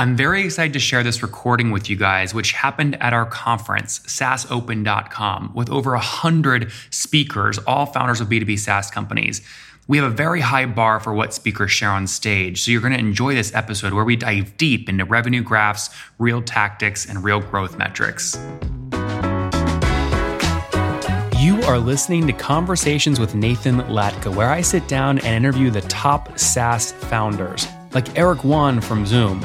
I'm 0.00 0.14
very 0.14 0.44
excited 0.44 0.74
to 0.74 0.78
share 0.78 1.02
this 1.02 1.24
recording 1.24 1.72
with 1.72 1.90
you 1.90 1.96
guys, 1.96 2.32
which 2.32 2.52
happened 2.52 2.96
at 3.02 3.12
our 3.12 3.26
conference, 3.26 3.98
SaaSopen.com, 4.06 5.50
with 5.56 5.68
over 5.70 5.90
100 5.90 6.70
speakers, 6.90 7.58
all 7.66 7.84
founders 7.84 8.20
of 8.20 8.28
B2B 8.28 8.60
SaaS 8.60 8.92
companies. 8.92 9.42
We 9.88 9.98
have 9.98 10.06
a 10.06 10.14
very 10.14 10.40
high 10.40 10.66
bar 10.66 11.00
for 11.00 11.12
what 11.14 11.34
speakers 11.34 11.72
share 11.72 11.90
on 11.90 12.06
stage, 12.06 12.62
so 12.62 12.70
you're 12.70 12.80
going 12.80 12.92
to 12.92 12.98
enjoy 13.00 13.34
this 13.34 13.52
episode 13.56 13.92
where 13.92 14.04
we 14.04 14.14
dive 14.14 14.56
deep 14.56 14.88
into 14.88 15.04
revenue 15.04 15.42
graphs, 15.42 15.90
real 16.20 16.42
tactics, 16.42 17.04
and 17.04 17.24
real 17.24 17.40
growth 17.40 17.76
metrics. 17.76 18.36
You 21.40 21.60
are 21.64 21.80
listening 21.80 22.28
to 22.28 22.32
Conversations 22.32 23.18
with 23.18 23.34
Nathan 23.34 23.78
Latka, 23.78 24.32
where 24.32 24.50
I 24.50 24.60
sit 24.60 24.86
down 24.86 25.18
and 25.18 25.34
interview 25.44 25.72
the 25.72 25.80
top 25.80 26.38
SaaS 26.38 26.92
founders, 26.92 27.66
like 27.94 28.16
Eric 28.16 28.44
Yuan 28.44 28.80
from 28.80 29.04
Zoom. 29.04 29.44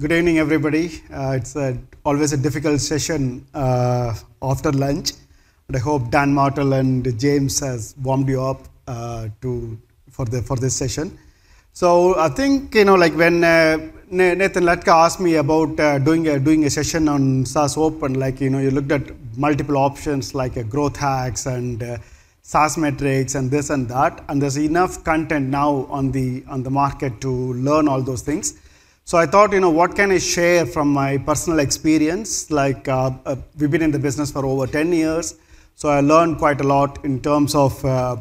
Good 0.00 0.12
evening, 0.12 0.38
everybody. 0.38 1.02
Uh, 1.12 1.32
it's 1.36 1.56
a, 1.56 1.76
always 2.06 2.32
a 2.32 2.38
difficult 2.38 2.80
session 2.80 3.44
uh, 3.52 4.14
after 4.40 4.72
lunch, 4.72 5.10
but 5.66 5.76
I 5.76 5.78
hope 5.78 6.10
Dan 6.10 6.32
Martell 6.32 6.72
and 6.72 7.18
James 7.20 7.60
has 7.60 7.94
warmed 8.00 8.26
you 8.26 8.42
up 8.42 8.66
uh, 8.86 9.28
to 9.42 9.78
for 10.10 10.24
the 10.24 10.40
for 10.40 10.56
this 10.56 10.74
session. 10.74 11.18
So 11.74 12.18
I 12.18 12.30
think 12.30 12.74
you 12.76 12.86
know, 12.86 12.94
like 12.94 13.14
when 13.14 13.44
uh, 13.44 13.76
Nathan 14.08 14.64
Latka 14.64 14.88
asked 14.88 15.20
me 15.20 15.34
about 15.34 15.78
uh, 15.78 15.98
doing 15.98 16.28
a 16.28 16.40
doing 16.40 16.64
a 16.64 16.70
session 16.70 17.06
on 17.06 17.44
SaaS 17.44 17.76
Open, 17.76 18.14
like 18.14 18.40
you 18.40 18.48
know, 18.48 18.58
you 18.58 18.70
looked 18.70 18.92
at 18.92 19.02
multiple 19.36 19.76
options 19.76 20.34
like 20.34 20.66
growth 20.70 20.96
hacks 20.96 21.44
and 21.44 21.82
uh, 21.82 21.98
SaaS 22.40 22.78
metrics 22.78 23.34
and 23.34 23.50
this 23.50 23.68
and 23.68 23.86
that, 23.90 24.24
and 24.30 24.40
there's 24.40 24.56
enough 24.56 25.04
content 25.04 25.48
now 25.48 25.84
on 25.90 26.10
the 26.10 26.42
on 26.48 26.62
the 26.62 26.70
market 26.70 27.20
to 27.20 27.30
learn 27.52 27.86
all 27.86 28.00
those 28.00 28.22
things. 28.22 28.54
So 29.10 29.18
I 29.18 29.26
thought, 29.26 29.52
you 29.52 29.58
know, 29.58 29.70
what 29.70 29.96
can 29.96 30.12
I 30.12 30.18
share 30.18 30.64
from 30.64 30.92
my 30.92 31.18
personal 31.18 31.58
experience? 31.58 32.48
Like 32.48 32.86
uh, 32.86 33.10
uh, 33.26 33.34
we've 33.58 33.68
been 33.68 33.82
in 33.82 33.90
the 33.90 33.98
business 33.98 34.30
for 34.30 34.46
over 34.46 34.68
10 34.68 34.92
years, 34.92 35.34
so 35.74 35.88
I 35.88 36.00
learned 36.00 36.38
quite 36.38 36.60
a 36.60 36.62
lot 36.62 37.04
in 37.04 37.20
terms 37.20 37.56
of 37.56 37.84
uh, 37.84 38.18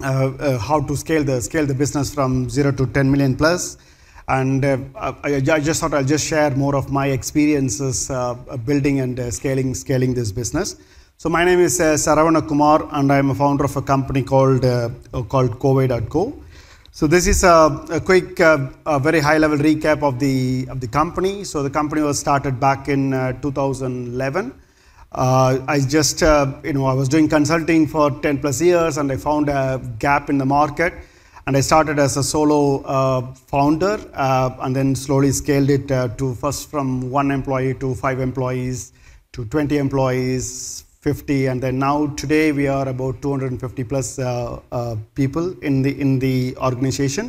uh, 0.00 0.04
uh 0.04 0.58
how 0.58 0.80
to 0.82 0.96
scale 0.96 1.24
the 1.24 1.40
scale 1.40 1.66
the 1.66 1.74
business 1.74 2.14
from 2.14 2.48
zero 2.48 2.70
to 2.70 2.86
10 2.86 3.10
million 3.10 3.34
plus. 3.34 3.76
And 4.28 4.64
uh, 4.64 4.78
I, 4.94 5.34
I, 5.34 5.58
just 5.58 5.80
thought 5.80 5.94
I'll 5.94 6.04
just 6.04 6.28
share 6.28 6.52
more 6.52 6.76
of 6.76 6.92
my 6.92 7.08
experiences 7.08 8.06
building 8.64 9.00
and 9.00 9.34
scaling 9.34 9.74
scaling 9.74 10.14
this 10.14 10.30
business. 10.30 10.76
So 11.16 11.28
my 11.28 11.44
name 11.44 11.58
is 11.58 11.80
Saravana 11.80 12.46
Kumar, 12.46 12.88
and 12.92 13.12
I'm 13.12 13.30
a 13.30 13.34
founder 13.34 13.64
of 13.64 13.76
a 13.76 13.82
company 13.82 14.22
called 14.22 14.62
called 15.34 15.58
Kovai.co. 15.58 16.43
So 16.96 17.08
this 17.08 17.26
is 17.26 17.42
a, 17.42 18.00
quick, 18.04 18.38
uh, 18.38 18.68
a 18.86 19.00
very 19.00 19.18
high-level 19.18 19.58
recap 19.58 20.04
of 20.04 20.20
the 20.20 20.64
of 20.70 20.78
the 20.78 20.86
company. 20.86 21.42
So 21.42 21.64
the 21.64 21.68
company 21.68 22.02
was 22.02 22.20
started 22.20 22.60
back 22.60 22.88
in 22.88 23.12
uh, 23.12 23.32
2011. 23.42 24.54
Uh, 25.10 25.58
I 25.66 25.80
just, 25.80 26.20
you 26.20 26.72
know, 26.72 26.86
I 26.86 26.94
was 26.94 27.08
doing 27.08 27.28
consulting 27.28 27.88
for 27.88 28.12
10 28.20 28.38
plus 28.38 28.60
years, 28.60 28.96
and 28.96 29.10
I 29.10 29.16
found 29.16 29.48
a 29.48 29.82
gap 29.98 30.30
in 30.30 30.38
the 30.38 30.46
market, 30.46 30.94
and 31.48 31.56
I 31.56 31.62
started 31.62 31.98
as 31.98 32.16
a 32.16 32.22
solo 32.22 33.34
founder, 33.48 33.98
and 34.14 34.76
then 34.76 34.94
slowly 34.94 35.32
scaled 35.32 35.70
it 35.70 35.88
to 35.88 36.34
first 36.36 36.70
from 36.70 37.10
one 37.10 37.32
employee 37.32 37.74
to 37.74 37.96
five 37.96 38.20
employees 38.20 38.92
to 39.32 39.44
20 39.46 39.78
employees, 39.78 40.83
50 41.04 41.46
and 41.50 41.62
then 41.62 41.78
now 41.78 42.06
today 42.22 42.50
we 42.58 42.66
are 42.66 42.88
about 42.88 43.20
250 43.20 43.84
plus 43.90 44.18
uh, 44.18 44.58
uh, 44.72 44.96
people 45.14 45.46
in 45.68 45.82
the 45.82 45.92
in 46.04 46.18
the 46.18 46.36
organization. 46.68 47.26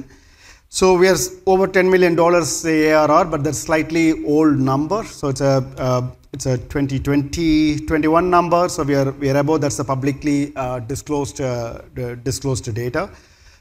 So 0.69 0.85
we 1.01 1.07
are 1.13 1.17
over 1.45 1.67
10 1.67 1.89
million 1.93 2.15
dollars 2.21 2.49
ARR 2.65 3.25
but 3.33 3.43
that's 3.43 3.61
slightly 3.69 4.05
old 4.35 4.57
number. 4.71 5.03
So 5.03 5.27
it's 5.33 5.41
a 5.41 5.55
uh, 5.87 6.01
it's 6.31 6.45
a 6.45 6.57
2020 6.57 7.85
21 7.85 8.29
number. 8.37 8.69
So 8.69 8.83
we 8.83 8.95
are 9.01 9.11
we 9.23 9.29
are 9.29 9.39
above 9.43 9.59
that's 9.61 9.77
the 9.83 9.87
publicly 9.93 10.39
uh, 10.55 10.79
disclosed 10.93 11.41
uh, 11.41 11.81
disclosed 12.29 12.73
data. 12.73 13.09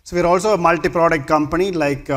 So 0.05 0.17
we're 0.17 0.31
also 0.35 0.55
a 0.55 0.59
multi-product 0.69 1.27
company. 1.27 1.73
Like 1.73 2.09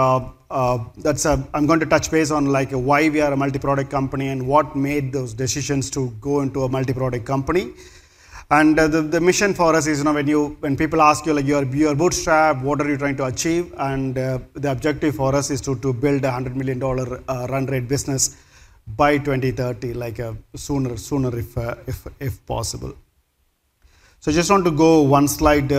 uh, 0.49 0.79
that's 0.97 1.25
a, 1.25 1.45
I'm 1.53 1.65
going 1.65 1.79
to 1.79 1.85
touch 1.85 2.09
base 2.09 2.31
on 2.31 2.45
like 2.45 2.71
why 2.71 3.09
we 3.09 3.21
are 3.21 3.33
a 3.33 3.37
multi-product 3.37 3.89
company 3.89 4.29
and 4.29 4.47
what 4.47 4.75
made 4.75 5.11
those 5.11 5.33
decisions 5.33 5.89
to 5.91 6.11
go 6.21 6.41
into 6.41 6.63
a 6.63 6.69
multi-product 6.69 7.25
company. 7.25 7.73
And 8.49 8.79
uh, 8.79 8.87
the, 8.87 9.01
the 9.01 9.19
mission 9.19 9.53
for 9.53 9.75
us 9.75 9.87
is, 9.87 9.97
you 9.97 10.05
know, 10.05 10.13
when 10.13 10.25
you 10.27 10.55
when 10.61 10.77
people 10.77 11.01
ask 11.01 11.25
you 11.25 11.33
like 11.33 11.45
you're 11.45 11.65
you're 11.65 11.95
bootstrap, 11.95 12.61
what 12.61 12.79
are 12.79 12.89
you 12.89 12.95
trying 12.95 13.17
to 13.17 13.25
achieve? 13.25 13.73
And 13.77 14.17
uh, 14.17 14.39
the 14.53 14.71
objective 14.71 15.15
for 15.15 15.35
us 15.35 15.49
is 15.49 15.59
to 15.61 15.75
to 15.79 15.91
build 15.91 16.23
a 16.23 16.31
hundred 16.31 16.55
million 16.55 16.79
dollar 16.79 17.21
uh, 17.27 17.47
run 17.49 17.65
rate 17.65 17.89
business 17.89 18.37
by 18.95 19.17
2030, 19.17 19.95
like 19.95 20.21
uh, 20.21 20.33
sooner 20.55 20.95
sooner 20.95 21.37
if 21.37 21.57
if 21.87 22.07
if 22.21 22.45
possible. 22.45 22.95
So 24.21 24.31
just 24.31 24.49
want 24.49 24.63
to 24.63 24.71
go 24.71 25.01
one 25.01 25.27
slide 25.27 25.73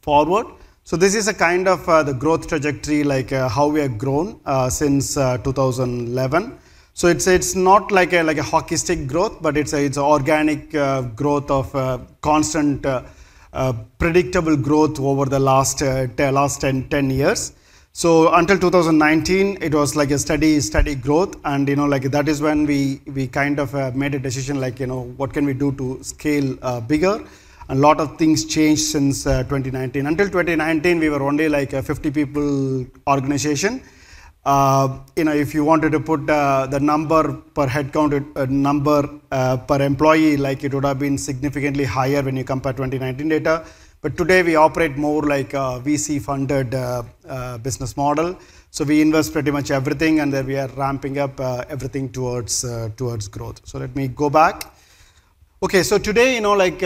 forward. 0.00 0.46
So 0.88 0.96
this 0.96 1.16
is 1.16 1.26
a 1.26 1.34
kind 1.34 1.66
of 1.66 1.88
uh, 1.88 2.04
the 2.04 2.14
growth 2.14 2.46
trajectory, 2.46 3.02
like 3.02 3.32
uh, 3.32 3.48
how 3.48 3.66
we 3.66 3.80
have 3.80 3.98
grown 3.98 4.40
uh, 4.46 4.70
since 4.70 5.16
uh, 5.16 5.36
2011. 5.38 6.56
So 6.94 7.08
it's 7.08 7.26
it's 7.26 7.56
not 7.56 7.90
like 7.90 8.12
a 8.12 8.22
like 8.22 8.38
a 8.38 8.44
hockey 8.44 8.76
stick 8.76 9.08
growth, 9.08 9.42
but 9.42 9.56
it's 9.56 9.72
a 9.72 9.84
it's 9.84 9.98
organic 9.98 10.72
uh, 10.76 11.02
growth 11.22 11.50
of 11.50 11.74
uh, 11.74 11.98
constant, 12.20 12.86
predictable 13.98 14.56
growth 14.56 15.00
over 15.00 15.24
the 15.24 15.40
last 15.40 15.82
last 15.82 16.60
10, 16.60 16.88
10 16.88 17.10
years. 17.10 17.52
So 17.92 18.32
until 18.34 18.56
2019, 18.56 19.58
it 19.60 19.74
was 19.74 19.96
like 19.96 20.12
a 20.12 20.20
steady 20.20 20.60
steady 20.60 20.94
growth, 20.94 21.34
and 21.44 21.68
you 21.68 21.74
know 21.74 21.86
like 21.86 22.04
that 22.12 22.28
is 22.28 22.40
when 22.40 22.64
we 22.64 23.00
we 23.12 23.26
kind 23.26 23.58
of 23.58 23.74
made 23.96 24.14
a 24.14 24.20
decision 24.20 24.60
like 24.60 24.78
you 24.78 24.86
know 24.86 25.02
what 25.16 25.32
can 25.32 25.46
we 25.46 25.52
do 25.52 25.72
to 25.82 25.98
scale 26.04 26.54
bigger 26.82 27.24
a 27.68 27.74
lot 27.74 28.00
of 28.00 28.16
things 28.16 28.44
changed 28.44 28.82
since 28.82 29.26
uh, 29.26 29.42
2019. 29.44 30.06
Until 30.06 30.26
2019, 30.26 30.98
we 31.00 31.08
were 31.08 31.22
only 31.22 31.48
like 31.48 31.72
a 31.72 31.82
50 31.82 32.10
people 32.10 32.86
organization. 33.08 33.82
Uh, 34.44 35.00
you 35.16 35.24
know, 35.24 35.32
if 35.32 35.52
you 35.52 35.64
wanted 35.64 35.90
to 35.90 35.98
put 35.98 36.30
uh, 36.30 36.66
the 36.66 36.78
number 36.78 37.32
per 37.54 37.66
headcount, 37.66 38.24
uh, 38.36 38.46
number 38.48 39.10
uh, 39.32 39.56
per 39.56 39.82
employee, 39.82 40.36
like 40.36 40.62
it 40.62 40.72
would 40.72 40.84
have 40.84 41.00
been 41.00 41.18
significantly 41.18 41.84
higher 41.84 42.22
when 42.22 42.36
you 42.36 42.44
compare 42.44 42.72
2019 42.72 43.28
data. 43.28 43.66
But 44.00 44.16
today 44.16 44.44
we 44.44 44.54
operate 44.54 44.96
more 44.96 45.22
like 45.22 45.52
a 45.54 45.82
VC-funded 45.84 46.74
uh, 46.74 47.58
business 47.58 47.96
model. 47.96 48.38
So 48.70 48.84
we 48.84 49.02
invest 49.02 49.32
pretty 49.32 49.50
much 49.50 49.72
everything, 49.72 50.20
and 50.20 50.32
then 50.32 50.46
we 50.46 50.56
are 50.56 50.68
ramping 50.76 51.18
up 51.18 51.40
everything 51.40 52.10
towards 52.10 52.64
towards 52.96 53.26
growth. 53.26 53.62
So 53.64 53.78
let 53.78 53.96
me 53.96 54.06
go 54.06 54.30
back. 54.30 54.72
Okay, 55.62 55.82
so 55.82 55.98
today, 55.98 56.34
you 56.34 56.42
know, 56.42 56.52
like 56.52 56.82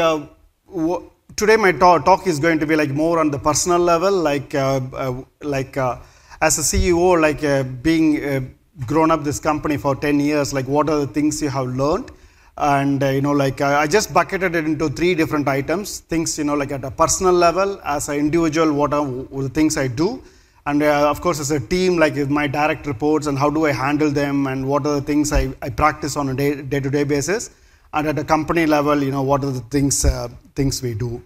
today 1.36 1.56
my 1.56 1.72
talk, 1.72 2.04
talk, 2.04 2.26
is 2.26 2.38
going 2.38 2.58
to 2.58 2.66
be 2.66 2.76
like 2.76 2.90
more 2.90 3.18
on 3.18 3.30
the 3.30 3.38
personal 3.38 3.78
level, 3.78 4.12
like 4.12 4.54
uh, 4.54 4.80
uh, 4.92 5.22
like 5.42 5.76
uh, 5.76 5.98
as 6.40 6.58
a 6.58 6.62
CEO, 6.62 7.20
like 7.20 7.42
uh, 7.44 7.62
being 7.62 8.24
uh, 8.24 8.40
grown 8.86 9.10
up 9.10 9.24
this 9.24 9.40
company 9.40 9.76
for 9.76 9.94
10 9.96 10.20
years, 10.20 10.52
like 10.52 10.66
what 10.66 10.88
are 10.88 11.00
the 11.00 11.06
things 11.06 11.42
you 11.42 11.48
have 11.48 11.66
learned? 11.66 12.10
And 12.56 13.02
you 13.02 13.22
know, 13.22 13.32
like 13.32 13.60
I 13.62 13.86
just 13.86 14.12
bucketed 14.12 14.54
it 14.54 14.64
into 14.66 14.90
three 14.90 15.14
different 15.14 15.48
items. 15.48 16.00
Things 16.00 16.36
you 16.36 16.44
know, 16.44 16.54
like 16.54 16.72
at 16.72 16.84
a 16.84 16.90
personal 16.90 17.32
level, 17.32 17.80
as 17.84 18.08
an 18.10 18.16
individual, 18.16 18.74
what 18.74 18.92
are 18.92 19.06
the 19.06 19.48
things 19.48 19.78
I 19.78 19.86
do, 19.86 20.22
and 20.66 20.82
of 20.82 21.22
course 21.22 21.40
as 21.40 21.50
a 21.52 21.60
team, 21.60 21.96
like 21.96 22.16
my 22.28 22.46
direct 22.46 22.86
reports 22.86 23.28
and 23.28 23.38
how 23.38 23.48
do 23.48 23.64
I 23.64 23.72
handle 23.72 24.10
them, 24.10 24.46
and 24.46 24.68
what 24.68 24.84
are 24.86 24.96
the 24.96 25.00
things 25.00 25.32
I, 25.32 25.54
I 25.62 25.70
practice 25.70 26.18
on 26.18 26.28
a 26.28 26.34
day 26.34 26.80
to 26.80 26.90
day 26.90 27.04
basis 27.04 27.48
and 27.92 28.08
at 28.08 28.18
a 28.18 28.24
company 28.24 28.66
level, 28.66 29.02
you 29.02 29.10
know, 29.10 29.22
what 29.22 29.44
are 29.44 29.50
the 29.50 29.60
things 29.60 30.04
uh, 30.04 30.28
things 30.54 30.82
we 30.82 30.94
do. 30.94 31.22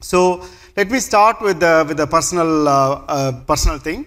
So 0.00 0.44
let 0.76 0.90
me 0.90 0.98
start 1.00 1.40
with 1.40 1.60
the 1.60 1.84
with 1.86 1.96
the 1.96 2.06
personal 2.06 2.68
uh, 2.68 3.04
uh, 3.08 3.32
personal 3.46 3.78
thing. 3.78 4.06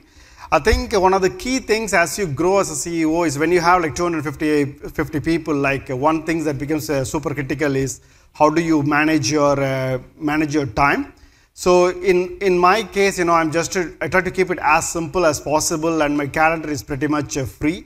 I 0.52 0.60
think 0.60 0.94
one 0.94 1.14
of 1.14 1.22
the 1.22 1.30
key 1.30 1.60
things 1.60 1.94
as 1.94 2.18
you 2.20 2.28
grow 2.28 2.60
as 2.60 2.70
a 2.70 2.90
CEO 2.90 3.26
is 3.26 3.38
when 3.38 3.52
you 3.52 3.62
have 3.62 3.82
like 3.82 3.96
250 3.96 4.90
50 4.90 5.20
people. 5.20 5.56
Like 5.56 5.90
one 5.90 6.24
thing 6.24 6.44
that 6.44 6.58
becomes 6.58 6.90
uh, 6.90 7.04
super 7.04 7.34
critical 7.34 7.76
is 7.76 8.02
how 8.34 8.50
do 8.50 8.62
you 8.62 8.84
manage 8.84 9.32
your 9.32 9.60
uh, 9.60 10.00
manage 10.18 10.54
your 10.54 10.66
time. 10.68 11.14
So 11.54 11.90
in 11.90 12.38
in 12.42 12.58
my 12.58 12.84
case, 12.84 13.18
you 13.18 13.26
know, 13.26 13.34
I'm 13.34 13.52
just 13.52 13.78
I 13.78 14.08
try 14.08 14.22
to 14.22 14.32
keep 14.32 14.50
it 14.52 14.60
as 14.62 14.90
simple 14.90 15.26
as 15.26 15.40
possible, 15.40 16.02
and 16.02 16.18
my 16.18 16.28
calendar 16.28 16.70
is 16.70 16.84
pretty 16.84 17.08
much 17.08 17.38
free. 17.38 17.86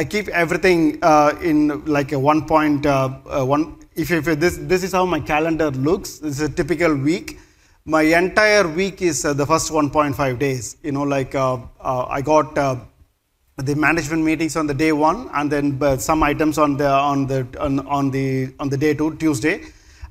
I 0.00 0.04
keep 0.04 0.28
everything 0.28 0.98
uh, 1.02 1.34
in 1.42 1.84
like 1.84 2.12
a 2.12 2.18
one 2.18 2.46
point 2.46 2.86
uh, 2.86 3.18
uh, 3.26 3.44
one 3.44 3.76
if, 3.94 4.10
if 4.10 4.24
this, 4.40 4.56
this 4.56 4.82
is 4.82 4.92
how 4.92 5.04
my 5.04 5.20
calendar 5.20 5.70
looks, 5.72 6.20
this 6.20 6.40
is 6.40 6.40
a 6.40 6.48
typical 6.48 6.94
week. 6.94 7.38
My 7.84 8.00
entire 8.00 8.66
week 8.66 9.02
is 9.02 9.26
uh, 9.26 9.34
the 9.34 9.44
first 9.44 9.70
1.5 9.70 10.38
days. 10.38 10.78
You 10.82 10.92
know, 10.92 11.02
like 11.02 11.34
uh, 11.34 11.58
uh, 11.80 12.06
I 12.08 12.22
got 12.22 12.54
the 12.54 13.74
management 13.76 14.24
meetings 14.24 14.56
on 14.56 14.66
the 14.66 14.72
day 14.72 14.92
one, 14.92 15.28
and 15.34 15.52
then 15.52 15.98
some 15.98 16.22
items 16.22 16.56
on 16.56 16.78
the 16.78 16.88
on 16.88 17.26
the 17.26 17.46
on, 17.60 17.80
on 17.80 18.10
the 18.10 18.54
on 18.58 18.70
the 18.70 18.78
day 18.78 18.94
two, 18.94 19.16
Tuesday 19.16 19.60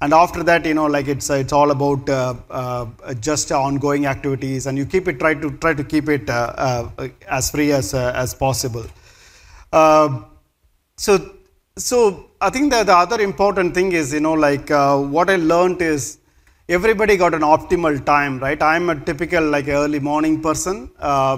and 0.02 0.14
after 0.14 0.44
that 0.44 0.66
you 0.66 0.76
know 0.76 0.86
like 0.86 1.08
it's 1.08 1.30
it's 1.30 1.52
all 1.52 1.72
about 1.72 2.06
just 3.20 3.52
ongoing 3.52 4.06
activities 4.06 4.68
and 4.68 4.78
you 4.78 4.86
keep 4.86 5.10
it 5.10 5.20
try 5.20 5.34
to 5.34 5.50
try 5.58 5.74
to 5.74 5.84
keep 5.84 6.08
it 6.08 6.30
as 7.40 7.50
free 7.52 7.72
as 7.74 7.94
as 7.94 8.34
possible 8.34 8.86
uh, 9.72 10.22
so 10.98 11.14
so 11.78 11.98
i 12.42 12.50
think 12.50 12.72
that 12.72 12.86
the 12.86 12.96
other 12.96 13.20
important 13.22 13.74
thing 13.74 13.92
is 13.92 14.14
you 14.14 14.20
know 14.20 14.34
like 14.34 14.70
what 15.16 15.30
i 15.30 15.38
learned 15.38 15.82
is 15.82 16.20
everybody 16.78 17.18
got 17.18 17.34
an 17.34 17.42
optimal 17.42 17.96
time 18.06 18.38
right? 18.40 18.62
I'm 18.62 18.92
a 18.92 18.96
typical 18.96 19.44
like 19.44 19.68
early 19.68 20.00
morning 20.00 20.40
person. 20.40 20.92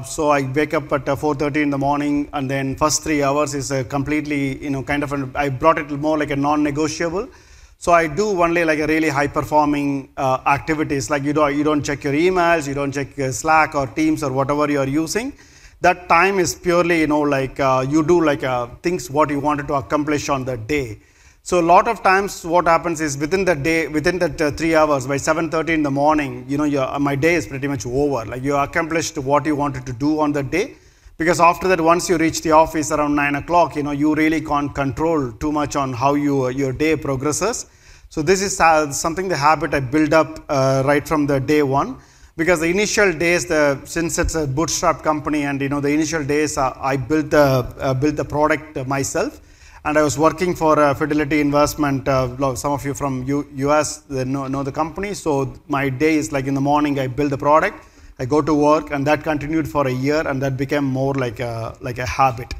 So 0.05 0.29
i 0.29 0.41
wake 0.41 0.73
up 0.73 0.91
at 0.91 1.05
4.30 1.05 1.55
in 1.55 1.69
the 1.69 1.77
morning 1.77 2.29
and 2.33 2.51
then 2.51 2.75
first 2.75 3.01
three 3.01 3.23
hours 3.23 3.53
is 3.53 3.71
a 3.71 3.85
completely 3.85 4.61
you 4.61 4.69
know 4.69 4.83
kind 4.83 5.03
of 5.03 5.13
an, 5.13 5.31
i 5.35 5.47
brought 5.47 5.77
it 5.77 5.89
more 5.89 6.17
like 6.17 6.31
a 6.31 6.35
non-negotiable. 6.35 7.29
So 7.77 7.93
I 7.93 8.07
do 8.07 8.43
only 8.43 8.63
like 8.65 8.79
a 8.79 8.85
really 8.85 9.09
high 9.09 9.27
performing 9.27 10.09
uh, 10.15 10.39
activities. 10.45 11.09
Like 11.09 11.23
you 11.23 11.33
don't, 11.33 11.55
you 11.57 11.63
don't 11.63 11.81
check 11.81 12.03
your 12.03 12.13
emails, 12.13 12.67
you 12.67 12.75
don't 12.75 12.91
check 12.91 13.07
Slack 13.31 13.73
or 13.73 13.87
Teams 13.87 14.21
or 14.23 14.31
whatever 14.31 14.69
you 14.69 14.79
are 14.79 14.87
using. 14.87 15.33
That 15.81 16.07
time 16.07 16.39
is 16.39 16.53
purely, 16.53 16.99
you 17.01 17.07
know, 17.07 17.21
like 17.21 17.59
uh, 17.59 17.85
you 17.87 18.03
do 18.03 18.23
like 18.23 18.43
uh, 18.43 18.67
things 18.83 19.09
what 19.09 19.29
you 19.29 19.39
wanted 19.39 19.67
to 19.67 19.73
accomplish 19.73 20.29
on 20.29 20.45
the 20.45 20.57
day. 20.57 20.99
So 21.43 21.59
a 21.59 21.65
lot 21.73 21.87
of 21.87 22.03
times 22.03 22.45
what 22.45 22.67
happens 22.67 23.01
is 23.01 23.17
within 23.17 23.45
the 23.45 23.55
day, 23.55 23.87
within 23.87 24.19
that 24.19 24.39
uh, 24.39 24.51
three 24.51 24.75
hours, 24.75 25.07
by 25.07 25.17
7.30 25.17 25.69
in 25.69 25.83
the 25.83 25.89
morning, 25.89 26.45
you 26.47 26.57
know, 26.59 26.65
your, 26.65 26.99
my 26.99 27.15
day 27.15 27.33
is 27.33 27.47
pretty 27.47 27.67
much 27.67 27.87
over. 27.87 28.25
Like 28.25 28.43
you 28.43 28.55
accomplished 28.55 29.17
what 29.17 29.45
you 29.47 29.55
wanted 29.55 29.87
to 29.87 29.93
do 29.93 30.19
on 30.19 30.31
the 30.31 30.43
day 30.43 30.75
because 31.21 31.39
after 31.39 31.67
that 31.67 31.79
once 31.79 32.09
you 32.09 32.17
reach 32.17 32.41
the 32.41 32.51
office 32.51 32.91
around 32.91 33.13
9 33.15 33.35
o'clock 33.35 33.75
you 33.75 33.83
know 33.83 33.91
you 33.91 34.13
really 34.15 34.41
can't 34.41 34.73
control 34.73 35.31
too 35.43 35.51
much 35.51 35.75
on 35.75 35.93
how 35.93 36.13
you, 36.15 36.45
uh, 36.45 36.49
your 36.49 36.73
day 36.73 36.95
progresses 36.95 37.67
so 38.09 38.23
this 38.23 38.41
is 38.41 38.59
uh, 38.59 38.91
something 38.91 39.27
the 39.27 39.35
habit 39.35 39.71
i 39.75 39.79
build 39.79 40.13
up 40.13 40.39
uh, 40.49 40.81
right 40.85 41.07
from 41.07 41.27
the 41.27 41.39
day 41.39 41.61
one 41.61 41.95
because 42.41 42.59
the 42.65 42.71
initial 42.77 43.09
days 43.25 43.45
the 43.53 43.63
since 43.95 44.17
it's 44.23 44.35
a 44.35 44.45
bootstrap 44.57 44.97
company 45.09 45.43
and 45.49 45.61
you 45.65 45.69
know 45.73 45.81
the 45.87 45.93
initial 45.99 46.23
days 46.33 46.57
uh, 46.57 46.91
i 46.91 46.95
built 47.11 47.29
the 47.37 47.47
uh, 47.87 47.93
built 48.01 48.15
the 48.21 48.27
product 48.35 48.75
myself 48.95 49.39
and 49.85 49.97
i 50.01 50.03
was 50.07 50.17
working 50.27 50.53
for 50.61 50.73
fidelity 51.01 51.39
investment 51.47 52.07
uh, 52.07 52.55
some 52.63 52.73
of 52.77 52.83
you 52.87 52.93
from 53.01 53.13
U- 53.35 53.69
us 53.79 53.89
know, 54.09 54.47
know 54.53 54.63
the 54.69 54.75
company 54.81 55.13
so 55.13 55.31
my 55.77 55.85
day 56.03 56.15
is 56.21 56.31
like 56.35 56.47
in 56.51 56.55
the 56.61 56.67
morning 56.71 56.99
i 57.05 57.07
build 57.19 57.31
the 57.37 57.43
product 57.47 57.79
I 58.21 58.25
go 58.25 58.39
to 58.39 58.53
work, 58.53 58.91
and 58.91 59.07
that 59.07 59.23
continued 59.23 59.67
for 59.67 59.87
a 59.87 59.91
year, 59.91 60.21
and 60.27 60.39
that 60.43 60.55
became 60.55 60.83
more 60.83 61.15
like 61.15 61.39
a 61.39 61.75
like 61.81 61.97
a 61.97 62.05
habit. 62.05 62.53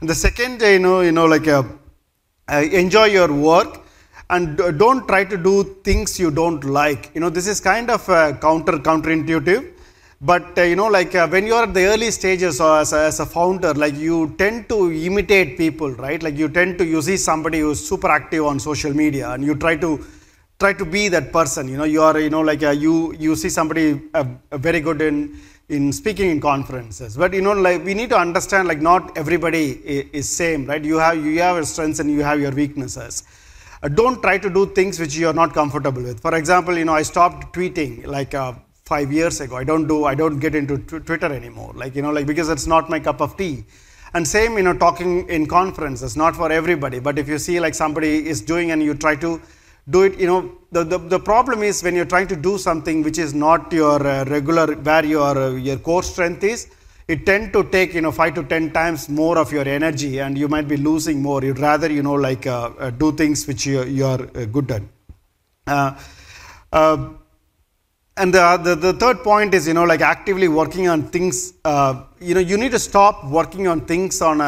And 0.00 0.08
the 0.08 0.14
second, 0.14 0.60
day, 0.60 0.72
you 0.74 0.78
know, 0.78 1.00
you 1.02 1.12
know, 1.12 1.26
like 1.26 1.46
a, 1.46 1.58
uh, 2.50 2.62
enjoy 2.82 3.04
your 3.16 3.30
work, 3.30 3.82
and 4.30 4.56
don't 4.78 5.06
try 5.06 5.24
to 5.24 5.36
do 5.36 5.62
things 5.84 6.18
you 6.18 6.30
don't 6.30 6.64
like. 6.64 7.10
You 7.14 7.20
know, 7.20 7.30
this 7.30 7.46
is 7.46 7.60
kind 7.60 7.90
of 7.90 8.04
counter 8.40 8.72
counterintuitive, 8.78 9.72
but 10.20 10.58
uh, 10.58 10.62
you 10.62 10.76
know, 10.76 10.86
like 10.88 11.14
uh, 11.14 11.28
when 11.28 11.46
you 11.46 11.54
are 11.54 11.64
at 11.64 11.74
the 11.74 11.84
early 11.84 12.10
stages 12.10 12.60
or 12.60 12.78
as 12.78 12.92
a, 12.92 13.00
as 13.06 13.20
a 13.20 13.26
founder, 13.26 13.74
like 13.74 13.94
you 13.94 14.34
tend 14.38 14.68
to 14.70 14.90
imitate 14.92 15.58
people, 15.58 15.90
right? 15.92 16.22
Like 16.22 16.36
you 16.36 16.48
tend 16.48 16.78
to 16.78 16.84
you 16.86 17.02
see 17.02 17.16
somebody 17.16 17.60
who's 17.60 17.86
super 17.86 18.08
active 18.10 18.44
on 18.46 18.58
social 18.58 18.94
media, 18.94 19.30
and 19.30 19.44
you 19.44 19.54
try 19.54 19.76
to 19.76 20.04
try 20.58 20.72
to 20.72 20.84
be 20.84 21.08
that 21.08 21.32
person. 21.32 21.68
You 21.68 21.76
know 21.76 21.84
you 21.84 22.02
are 22.02 22.18
you 22.18 22.30
know 22.30 22.40
like 22.40 22.62
uh, 22.62 22.70
you 22.70 23.14
you 23.18 23.36
see 23.36 23.50
somebody 23.50 24.00
uh, 24.14 24.24
very 24.52 24.80
good 24.80 25.02
in 25.02 25.38
in 25.68 25.92
speaking 25.92 26.30
in 26.30 26.40
conferences. 26.40 27.16
But 27.16 27.34
you 27.34 27.42
know 27.42 27.52
like 27.52 27.84
we 27.84 27.92
need 27.94 28.10
to 28.10 28.18
understand 28.18 28.68
like 28.68 28.80
not 28.80 29.16
everybody 29.18 29.72
is, 29.72 30.06
is 30.12 30.28
same 30.28 30.64
right? 30.66 30.82
You 30.82 30.96
have 30.98 31.16
you 31.22 31.38
have 31.40 31.56
your 31.56 31.64
strengths 31.64 32.00
and 32.00 32.10
you 32.10 32.22
have 32.22 32.40
your 32.40 32.52
weaknesses. 32.52 33.24
uh, 33.24 33.43
don't 33.94 34.22
try 34.22 34.38
to 34.38 34.50
do 34.50 34.66
things 34.66 34.98
which 34.98 35.14
you 35.16 35.28
are 35.28 35.34
not 35.34 35.52
comfortable 35.52 36.02
with. 36.02 36.20
For 36.20 36.34
example 36.34 36.76
you 36.76 36.84
know 36.84 36.94
i 36.94 37.02
stopped 37.02 37.54
tweeting 37.54 38.06
like 38.06 38.34
uh, 38.34 38.54
five 38.84 39.12
years 39.12 39.40
ago. 39.40 39.56
I 39.56 39.64
don't 39.64 39.86
do 39.86 40.04
i 40.04 40.14
don't 40.14 40.38
get 40.38 40.54
into 40.54 40.78
twitter 40.78 41.32
anymore. 41.32 41.72
Like 41.74 41.94
you 41.94 42.02
know 42.02 42.10
like 42.10 42.26
because 42.26 42.48
it's 42.48 42.66
not 42.66 42.90
my 42.90 43.00
cup 43.00 43.20
of 43.20 43.36
tea. 43.36 43.64
And 44.14 44.26
same 44.26 44.56
you 44.56 44.62
know 44.62 44.74
talking 44.74 45.28
in 45.28 45.46
conferences 45.46 46.16
not 46.16 46.36
for 46.36 46.50
everybody. 46.50 47.00
But 47.00 47.18
if 47.18 47.28
you 47.28 47.38
see 47.38 47.60
like 47.60 47.74
somebody 47.74 48.28
is 48.28 48.40
doing 48.40 48.70
and 48.70 48.82
you 48.82 48.94
try 48.94 49.16
to 49.16 49.40
do 49.90 50.02
it 50.02 50.18
you 50.18 50.26
know 50.26 50.56
the, 50.72 50.82
the, 50.82 50.98
the 50.98 51.18
problem 51.20 51.62
is 51.62 51.82
when 51.82 51.94
you're 51.94 52.06
trying 52.06 52.26
to 52.26 52.36
do 52.36 52.56
something 52.56 53.02
which 53.02 53.18
is 53.18 53.34
not 53.34 53.70
your 53.72 54.04
uh, 54.06 54.24
regular 54.24 54.74
where 54.76 55.04
your 55.04 55.36
uh, 55.36 55.50
your 55.50 55.76
core 55.76 56.02
strength 56.02 56.42
is 56.42 56.70
it 57.06 57.26
tend 57.26 57.52
to 57.52 57.64
take 57.64 57.94
you 57.94 58.00
know 58.00 58.12
5 58.12 58.34
to 58.34 58.42
10 58.44 58.72
times 58.72 59.08
more 59.08 59.38
of 59.38 59.52
your 59.52 59.68
energy 59.68 60.20
and 60.20 60.38
you 60.38 60.48
might 60.48 60.68
be 60.68 60.76
losing 60.76 61.20
more. 61.20 61.42
You'd 61.44 61.58
rather 61.58 61.90
you 61.90 62.02
know 62.02 62.14
like 62.14 62.46
uh, 62.46 62.70
uh 62.78 62.90
do 62.90 63.12
things 63.12 63.46
which 63.46 63.66
you, 63.66 63.84
you 63.84 64.06
are 64.06 64.22
uh, 64.22 64.44
good 64.46 64.70
at. 64.70 64.82
Uh, 65.66 67.14
and 68.16 68.32
the, 68.32 68.56
the, 68.62 68.74
the, 68.76 68.92
third 68.92 69.24
point 69.24 69.54
is 69.54 69.66
you 69.66 69.74
know 69.74 69.84
like 69.84 70.00
actively 70.00 70.48
working 70.48 70.88
on 70.88 71.02
things 71.10 71.54
you 72.20 72.34
know 72.34 72.40
you 72.40 72.56
need 72.56 72.70
to 72.72 72.78
stop 72.78 73.24
working 73.26 73.66
on 73.68 73.80
things 73.86 74.22
on 74.22 74.38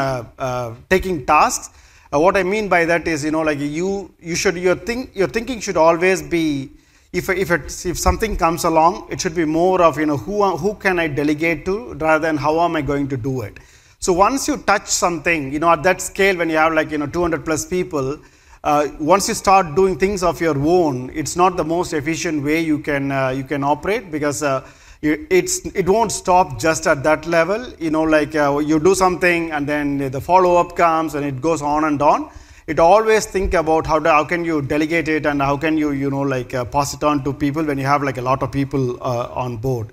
taking 0.88 1.26
tasks. 1.26 1.70
Uh, 2.12 2.20
what 2.20 2.36
I 2.36 2.44
mean 2.44 2.68
by 2.68 2.84
that 2.84 3.08
is, 3.08 3.24
you 3.24 3.32
know, 3.32 3.40
like 3.42 3.58
you, 3.58 4.14
you 4.20 4.36
should, 4.36 4.56
your 4.56 4.76
think, 4.76 5.14
your 5.16 5.26
thinking 5.26 5.60
should 5.60 5.76
always 5.76 6.22
be, 6.22 6.70
if 7.16 7.28
if 7.28 7.50
if 7.86 7.98
something 7.98 8.36
comes 8.36 8.64
along, 8.64 9.08
it 9.10 9.20
should 9.20 9.34
be 9.34 9.44
more 9.44 9.82
of, 9.82 9.98
you 9.98 10.06
know, 10.06 10.16
who 10.16 10.44
who 10.56 10.74
can 10.74 10.98
I 10.98 11.08
delegate 11.08 11.64
to 11.66 11.94
rather 11.94 12.20
than 12.26 12.36
how 12.36 12.60
am 12.60 12.76
I 12.76 12.82
going 12.82 13.08
to 13.08 13.16
do 13.16 13.42
it. 13.42 13.58
So 13.98 14.12
once 14.12 14.46
you 14.46 14.58
touch 14.58 14.86
something, 14.86 15.52
you 15.52 15.58
know, 15.58 15.70
at 15.70 15.82
that 15.82 16.00
scale, 16.00 16.36
when 16.36 16.50
you 16.50 16.56
have 16.56 16.72
like 16.74 16.90
you 16.90 16.98
know 16.98 17.06
200 17.06 17.44
plus 17.44 17.66
people, 17.66 18.18
uh, 18.64 18.88
once 18.98 19.28
you 19.28 19.34
start 19.34 19.74
doing 19.74 19.98
things 19.98 20.22
of 20.22 20.40
your 20.40 20.58
own, 20.58 21.10
it's 21.14 21.36
not 21.36 21.56
the 21.56 21.64
most 21.64 21.92
efficient 21.92 22.44
way 22.44 22.60
you 22.60 22.78
can 22.78 23.12
uh, 23.12 23.28
you 23.30 23.44
can 23.44 23.64
operate 23.64 24.10
because 24.10 24.42
uh, 24.42 24.66
it's 25.02 25.64
it 25.66 25.88
won't 25.88 26.10
stop 26.10 26.58
just 26.58 26.86
at 26.86 27.02
that 27.02 27.26
level 27.26 27.70
you 27.78 27.90
know 27.90 28.02
like 28.02 28.34
uh, 28.34 28.58
you 28.58 28.80
do 28.80 28.94
something 28.94 29.52
and 29.52 29.66
then 29.66 29.98
the 30.10 30.20
follow 30.20 30.56
up 30.56 30.74
comes 30.74 31.14
and 31.14 31.24
it 31.24 31.40
goes 31.40 31.62
on 31.62 31.84
and 31.84 32.00
on 32.00 32.30
it 32.66 32.78
always 32.80 33.26
think 33.26 33.54
about 33.54 33.86
how, 33.86 33.98
do, 33.98 34.08
how 34.08 34.24
can 34.24 34.44
you 34.44 34.60
delegate 34.60 35.08
it 35.08 35.26
and 35.26 35.40
how 35.40 35.56
can 35.56 35.78
you 35.78 35.92
you 35.92 36.10
know 36.10 36.22
like 36.22 36.54
uh, 36.54 36.64
pass 36.64 36.94
it 36.94 37.04
on 37.04 37.22
to 37.24 37.32
people 37.32 37.64
when 37.64 37.78
you 37.78 37.86
have 37.86 38.02
like 38.02 38.18
a 38.18 38.22
lot 38.22 38.42
of 38.42 38.50
people 38.50 39.02
uh, 39.02 39.28
on 39.44 39.56
board 39.56 39.92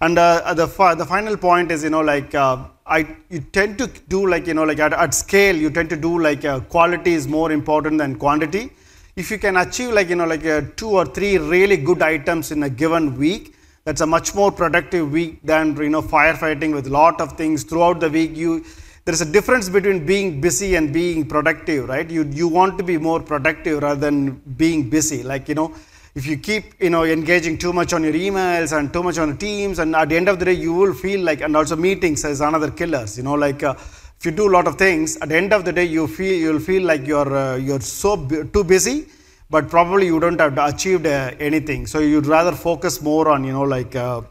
and 0.00 0.18
uh, 0.18 0.54
the 0.54 0.66
the 0.96 1.06
final 1.06 1.36
point 1.36 1.70
is 1.70 1.84
you 1.84 1.90
know 1.90 2.00
like 2.00 2.34
uh, 2.34 2.64
I 2.86 3.16
you 3.28 3.40
tend 3.40 3.78
to 3.78 3.86
do 4.08 4.26
like 4.26 4.46
you 4.46 4.54
know 4.54 4.64
like 4.64 4.78
at, 4.78 4.92
at 4.92 5.14
scale 5.14 5.56
you 5.56 5.70
tend 5.70 5.90
to 5.90 5.96
do 5.96 6.18
like 6.18 6.44
uh, 6.44 6.60
quality 6.60 7.12
is 7.12 7.28
more 7.28 7.52
important 7.52 7.98
than 7.98 8.16
quantity 8.16 8.70
if 9.16 9.30
you 9.30 9.38
can 9.38 9.56
achieve 9.56 9.92
like 9.92 10.08
you 10.08 10.16
know 10.16 10.26
like 10.26 10.76
two 10.76 10.90
or 10.90 11.04
three 11.04 11.38
really 11.38 11.76
good 11.76 12.02
items 12.02 12.50
in 12.50 12.62
a 12.62 12.70
given 12.70 13.16
week 13.18 13.56
that's 13.86 14.00
a 14.00 14.06
much 14.06 14.34
more 14.34 14.50
productive 14.50 15.12
week 15.12 15.38
than 15.44 15.76
you 15.76 15.88
know 15.88 16.02
firefighting 16.02 16.74
with 16.74 16.88
a 16.88 16.90
lot 16.90 17.20
of 17.20 17.34
things 17.34 17.62
throughout 17.62 18.00
the 18.00 18.10
week. 18.10 18.36
You 18.36 18.64
there's 19.06 19.20
a 19.20 19.24
difference 19.24 19.68
between 19.68 20.04
being 20.04 20.40
busy 20.40 20.74
and 20.74 20.92
being 20.92 21.24
productive, 21.26 21.88
right? 21.88 22.10
You 22.10 22.24
you 22.24 22.48
want 22.48 22.76
to 22.78 22.84
be 22.84 22.98
more 22.98 23.20
productive 23.20 23.82
rather 23.82 24.00
than 24.00 24.32
being 24.62 24.90
busy. 24.90 25.22
Like 25.22 25.48
you 25.48 25.54
know, 25.54 25.74
if 26.16 26.26
you 26.26 26.36
keep 26.36 26.74
you 26.80 26.90
know 26.90 27.04
engaging 27.04 27.56
too 27.56 27.72
much 27.72 27.92
on 27.92 28.02
your 28.02 28.12
emails 28.12 28.76
and 28.76 28.92
too 28.92 29.04
much 29.04 29.18
on 29.18 29.38
teams, 29.38 29.78
and 29.78 29.94
at 29.94 30.08
the 30.08 30.16
end 30.16 30.28
of 30.28 30.40
the 30.40 30.44
day, 30.44 30.54
you 30.54 30.74
will 30.74 30.92
feel 30.92 31.20
like 31.20 31.40
and 31.40 31.56
also 31.56 31.76
meetings 31.76 32.24
as 32.24 32.40
another 32.40 32.70
killers. 32.70 33.16
You 33.16 33.24
know, 33.24 33.34
like. 33.34 33.62
Uh, 33.62 33.74
if 34.18 34.24
you 34.24 34.32
do 34.32 34.48
a 34.48 34.52
lot 34.56 34.66
of 34.66 34.76
things, 34.76 35.18
at 35.18 35.28
the 35.28 35.36
end 35.36 35.52
of 35.52 35.66
the 35.66 35.72
day, 35.74 35.84
you 35.84 36.06
feel 36.06 36.32
you'll 36.32 36.58
feel 36.58 36.82
like 36.82 37.06
you're 37.06 37.36
uh, 37.36 37.56
you're 37.56 37.82
so 37.82 38.16
too 38.54 38.64
busy 38.64 39.08
but 39.50 39.68
probably 39.68 40.06
you 40.06 40.18
don't 40.18 40.40
have 40.40 40.56
achieved 40.58 41.06
uh, 41.06 41.32
anything. 41.38 41.86
So 41.86 41.98
you'd 41.98 42.26
rather 42.26 42.52
focus 42.52 43.02
more 43.02 43.28
on, 43.28 43.44
you 43.44 43.52
know, 43.52 43.62
like 43.62 43.94
uh, 43.94 44.22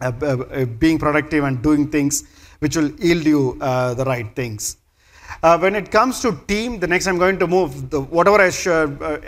uh, 0.00 0.12
uh 0.22 0.64
being 0.64 0.98
productive 0.98 1.42
and 1.44 1.60
doing 1.62 1.90
things 1.90 2.22
which 2.60 2.76
will 2.76 2.90
yield 3.00 3.24
you 3.24 3.56
uh, 3.60 3.94
the 3.94 4.04
right 4.04 4.34
things. 4.34 4.76
when 5.42 5.74
it 5.76 5.90
comes 5.90 6.20
to 6.20 6.32
team, 6.46 6.80
the 6.80 6.86
next 6.86 7.06
I'm 7.06 7.18
going 7.18 7.38
to 7.38 7.46
move, 7.46 7.90
the, 7.90 8.00
whatever 8.00 8.40
I 8.40 8.48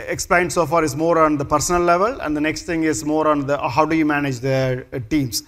explained 0.09 0.53
so 0.53 0.67
far 0.67 0.83
is 0.83 0.97
more 0.97 1.19
on 1.19 1.37
the 1.37 1.45
personal 1.45 1.83
level, 1.83 2.21
and 2.21 2.37
the 2.37 2.41
next 2.41 2.63
thing 2.63 2.85
is 2.85 3.05
more 3.05 3.29
on 3.29 3.47
the 3.47 3.57
how 3.77 3.85
do 3.85 3.97
you 3.97 4.07
manage 4.07 4.41
the 4.41 4.85
teams. 5.09 5.43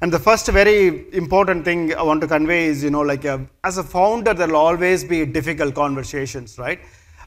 And 0.00 0.12
the 0.12 0.18
first 0.18 0.46
very 0.48 1.14
important 1.14 1.64
thing 1.64 1.94
I 1.94 2.02
want 2.02 2.20
to 2.20 2.26
convey 2.26 2.66
is, 2.66 2.84
you 2.84 2.90
know, 2.90 3.00
like 3.00 3.24
as 3.24 3.78
a 3.78 3.84
founder, 3.84 4.34
there 4.34 4.48
will 4.48 4.56
always 4.56 5.04
be 5.04 5.24
difficult 5.24 5.74
conversations, 5.74 6.58
right? 6.58 6.80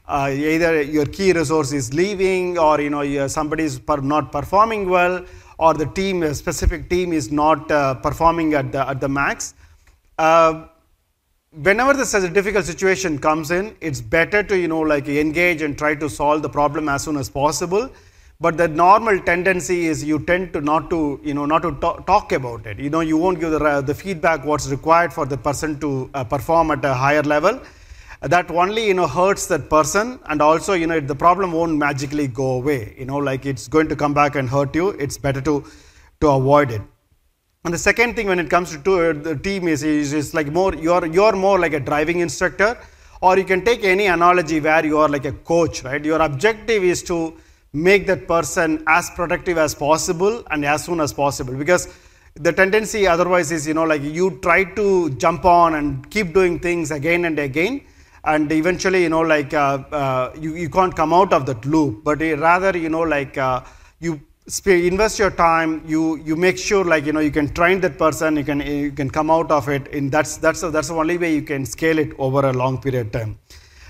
uh, 0.08 0.30
either 0.32 0.82
your 0.82 1.06
key 1.06 1.32
resource 1.32 1.72
is 1.72 1.92
leaving 1.92 2.58
or 2.58 2.80
you 2.80 2.90
know 2.90 3.26
somebody 3.28 3.64
is 3.64 3.78
per 3.78 3.98
not 3.98 4.32
performing 4.32 4.88
well 4.88 5.24
or 5.58 5.74
the 5.74 5.86
team 5.86 6.22
a 6.22 6.34
specific 6.34 6.88
team 6.88 7.12
is 7.12 7.30
not 7.30 7.70
uh, 7.70 7.94
performing 7.94 8.54
at 8.54 8.72
the, 8.72 8.88
at 8.88 9.00
the 9.00 9.08
max 9.08 9.54
uh, 10.18 10.66
whenever 11.52 11.94
this 11.94 12.14
a 12.14 12.28
difficult 12.28 12.64
situation 12.64 13.18
comes 13.18 13.50
in, 13.50 13.76
it's 13.80 14.00
better 14.00 14.42
to 14.42 14.58
you 14.58 14.68
know 14.68 14.80
like 14.80 15.08
engage 15.08 15.62
and 15.62 15.78
try 15.78 15.94
to 15.94 16.08
solve 16.08 16.42
the 16.42 16.48
problem 16.48 16.88
as 16.88 17.04
soon 17.04 17.16
as 17.16 17.30
possible. 17.30 17.90
But 18.40 18.56
the 18.56 18.68
normal 18.68 19.18
tendency 19.18 19.86
is 19.86 20.04
you 20.04 20.24
tend 20.24 20.52
to 20.52 20.60
not 20.60 20.90
to 20.90 21.20
you 21.24 21.34
know 21.34 21.46
not 21.46 21.62
to 21.62 21.72
talk, 21.80 22.32
about 22.32 22.66
it. 22.66 22.78
You 22.78 22.90
know 22.90 23.00
you 23.00 23.16
won't 23.16 23.40
give 23.40 23.50
the, 23.50 23.82
the 23.84 23.94
feedback 23.94 24.44
what's 24.44 24.68
required 24.68 25.12
for 25.12 25.26
the 25.26 25.36
person 25.36 25.78
to 25.80 26.10
uh, 26.14 26.24
perform 26.24 26.70
at 26.70 26.84
a 26.84 26.94
higher 26.94 27.22
level. 27.22 27.60
That 28.20 28.50
only 28.50 28.86
you 28.86 28.94
know 28.94 29.06
hurts 29.06 29.46
that 29.46 29.70
person, 29.70 30.20
and 30.26 30.42
also 30.42 30.74
you 30.74 30.86
know 30.86 31.00
the 31.00 31.14
problem 31.14 31.52
won't 31.52 31.76
magically 31.76 32.28
go 32.28 32.52
away. 32.52 32.94
You 32.98 33.06
know 33.06 33.16
like 33.16 33.46
it's 33.46 33.66
going 33.68 33.88
to 33.88 33.96
come 33.96 34.14
back 34.14 34.36
and 34.36 34.48
hurt 34.48 34.74
you. 34.74 34.90
It's 34.90 35.18
better 35.18 35.40
to 35.42 35.64
to 36.20 36.28
avoid 36.28 36.70
it. 36.72 36.82
And 37.64 37.74
the 37.74 37.78
second 37.78 38.14
thing 38.14 38.28
when 38.28 38.38
it 38.38 38.48
comes 38.48 38.70
to, 38.70 39.12
the 39.12 39.36
team 39.36 39.68
is, 39.68 39.82
is, 39.82 40.12
is 40.12 40.32
like 40.32 40.46
more, 40.46 40.74
you're, 40.74 41.04
you're 41.06 41.34
more 41.34 41.58
like 41.58 41.72
a 41.72 41.80
driving 41.80 42.20
instructor, 42.20 42.78
or 43.20 43.36
you 43.36 43.44
can 43.44 43.64
take 43.64 43.84
any 43.84 44.06
analogy 44.06 44.60
where 44.60 44.86
you 44.86 44.98
are 44.98 45.08
like 45.08 45.24
a 45.24 45.32
coach, 45.32 45.82
right? 45.82 46.04
Your 46.04 46.22
objective 46.22 46.84
is 46.84 47.02
to 47.04 47.36
make 47.72 48.06
that 48.06 48.26
person 48.26 48.82
as 48.86 49.10
productive 49.10 49.58
as 49.58 49.74
possible 49.74 50.42
and 50.50 50.64
as 50.64 50.84
soon 50.84 51.00
as 51.00 51.12
possible 51.12 51.54
because 51.54 51.94
the 52.34 52.52
tendency 52.52 53.06
otherwise 53.06 53.52
is 53.52 53.66
you 53.66 53.74
know 53.74 53.84
like 53.84 54.02
you 54.02 54.38
try 54.40 54.64
to 54.64 55.10
jump 55.16 55.44
on 55.44 55.74
and 55.74 56.08
keep 56.10 56.32
doing 56.32 56.58
things 56.58 56.90
again 56.90 57.26
and 57.26 57.38
again 57.38 57.82
and 58.24 58.50
eventually 58.52 59.02
you 59.02 59.08
know 59.10 59.20
like 59.20 59.52
uh, 59.52 59.82
uh, 59.92 60.32
you, 60.38 60.54
you 60.54 60.70
can't 60.70 60.96
come 60.96 61.12
out 61.12 61.32
of 61.32 61.44
that 61.44 61.62
loop 61.66 62.02
but 62.04 62.20
rather 62.20 62.76
you 62.76 62.88
know 62.88 63.02
like 63.02 63.36
uh, 63.36 63.60
you 64.00 64.18
invest 64.66 65.18
your 65.18 65.30
time. 65.30 65.82
You 65.86 66.16
you 66.16 66.36
make 66.36 66.58
sure 66.58 66.84
like 66.84 67.04
you 67.04 67.12
know 67.12 67.20
you 67.20 67.30
can 67.30 67.52
train 67.52 67.80
that 67.80 67.98
person. 67.98 68.36
You 68.36 68.44
can 68.44 68.60
you 68.60 68.92
can 68.92 69.10
come 69.10 69.30
out 69.30 69.50
of 69.50 69.68
it. 69.68 69.92
And 69.94 70.10
that's 70.10 70.36
that's 70.38 70.60
that's 70.60 70.88
the 70.88 70.94
only 70.94 71.18
way 71.18 71.34
you 71.34 71.42
can 71.42 71.66
scale 71.66 71.98
it 71.98 72.12
over 72.18 72.46
a 72.48 72.52
long 72.52 72.80
period 72.80 73.06
of 73.06 73.12
time. 73.12 73.38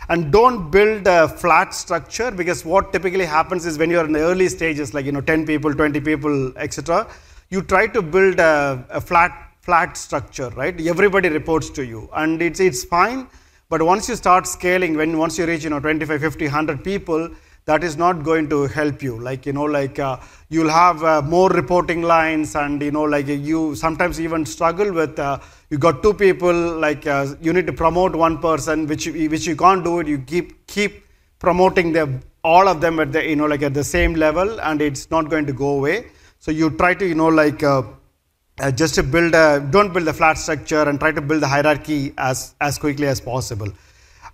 And 0.09 0.33
don't 0.33 0.71
build 0.71 1.07
a 1.07 1.29
flat 1.29 1.75
structure 1.75 2.31
because 2.31 2.65
what 2.65 2.93
typically 2.93 3.27
happens 3.27 3.67
is 3.67 3.79
when 3.79 3.91
you're 3.91 4.07
in 4.07 4.13
the 4.13 4.21
early 4.21 4.49
stages 4.49 4.95
like 4.95 5.05
you 5.05 5.13
know 5.13 5.21
10 5.21 5.45
people 5.45 5.75
20 5.75 6.01
people 6.01 6.57
etc 6.57 7.07
you 7.51 7.61
try 7.61 7.87
to 7.87 8.01
build 8.01 8.41
a, 8.41 8.85
a 8.89 9.01
flat 9.01 9.53
flat 9.61 9.97
structure 9.97 10.49
right? 10.57 10.81
Everybody 10.81 11.29
reports 11.29 11.69
to 11.71 11.85
you. 11.85 12.09
And 12.15 12.41
it's 12.43 12.59
it's 12.59 12.85
fine. 12.85 13.29
But 13.69 13.83
once 13.83 14.09
you 14.09 14.17
start 14.17 14.47
scaling 14.47 14.97
when 14.97 15.19
once 15.19 15.39
you 15.39 15.47
reach 15.47 15.63
you 15.63 15.71
know 15.71 15.79
25 15.79 16.21
50 16.21 16.47
100 16.47 16.83
people 16.83 17.31
that 17.69 17.85
is 17.85 17.97
not 17.99 18.23
going 18.29 18.49
to 18.49 18.59
help 18.79 19.03
you. 19.03 19.15
Like 19.29 19.45
you 19.47 19.53
know 19.53 19.65
like 19.65 19.99
uh, 19.99 20.17
you'll 20.49 20.71
have 20.71 21.05
uh, 21.05 21.21
more 21.23 21.51
reporting 21.51 22.03
lines 22.03 22.55
and 22.57 22.81
you 22.81 22.91
know 22.91 23.03
like 23.15 23.27
you 23.27 23.75
sometimes 23.75 24.21
even 24.27 24.47
struggle 24.47 24.93
with 25.01 25.19
uh, 25.19 25.39
you 25.71 25.79
got 25.87 26.03
two 26.03 26.15
people 26.15 26.63
like 26.87 27.07
uh, 27.07 27.27
you 27.43 27.53
need 27.53 27.67
to 27.67 27.75
promote 27.83 28.17
one 28.17 28.39
person 28.39 28.87
which 28.87 29.07
which 29.35 29.47
you 29.47 29.57
can't 29.65 29.85
do 29.85 30.01
it. 30.01 30.09
You 30.09 30.19
keep 30.33 30.67
keep 30.67 31.05
promoting 31.39 31.93
them 31.93 32.21
all 32.43 32.69
of 32.69 32.81
them 32.81 33.01
at 33.01 33.13
the 33.13 33.23
you 33.29 33.37
know 33.37 33.51
like 33.55 33.63
at 33.71 33.75
the 33.75 33.85
same 33.85 34.15
level 34.15 34.61
and 34.61 34.81
it's 34.81 35.11
not 35.11 35.29
going 35.29 35.47
to 35.53 35.53
go 35.53 35.71
away. 35.81 36.07
So 36.39 36.51
you 36.51 36.71
try 36.71 36.95
to 36.95 37.07
you 37.07 37.15
know 37.15 37.29
like 37.43 37.63
uh, 37.63 37.83
uh, 38.61 38.71
just 38.71 38.95
to 38.95 39.03
build 39.03 39.35
a 39.35 39.61
don't 39.77 39.93
build 39.93 40.09
a 40.09 40.17
flat 40.23 40.39
structure 40.39 40.83
and 40.89 40.99
try 40.99 41.13
to 41.13 41.21
build 41.21 41.43
the 41.43 41.53
hierarchy 41.57 42.15
as 42.17 42.55
as 42.61 42.79
quickly 42.79 43.07
as 43.07 43.21
possible 43.21 43.71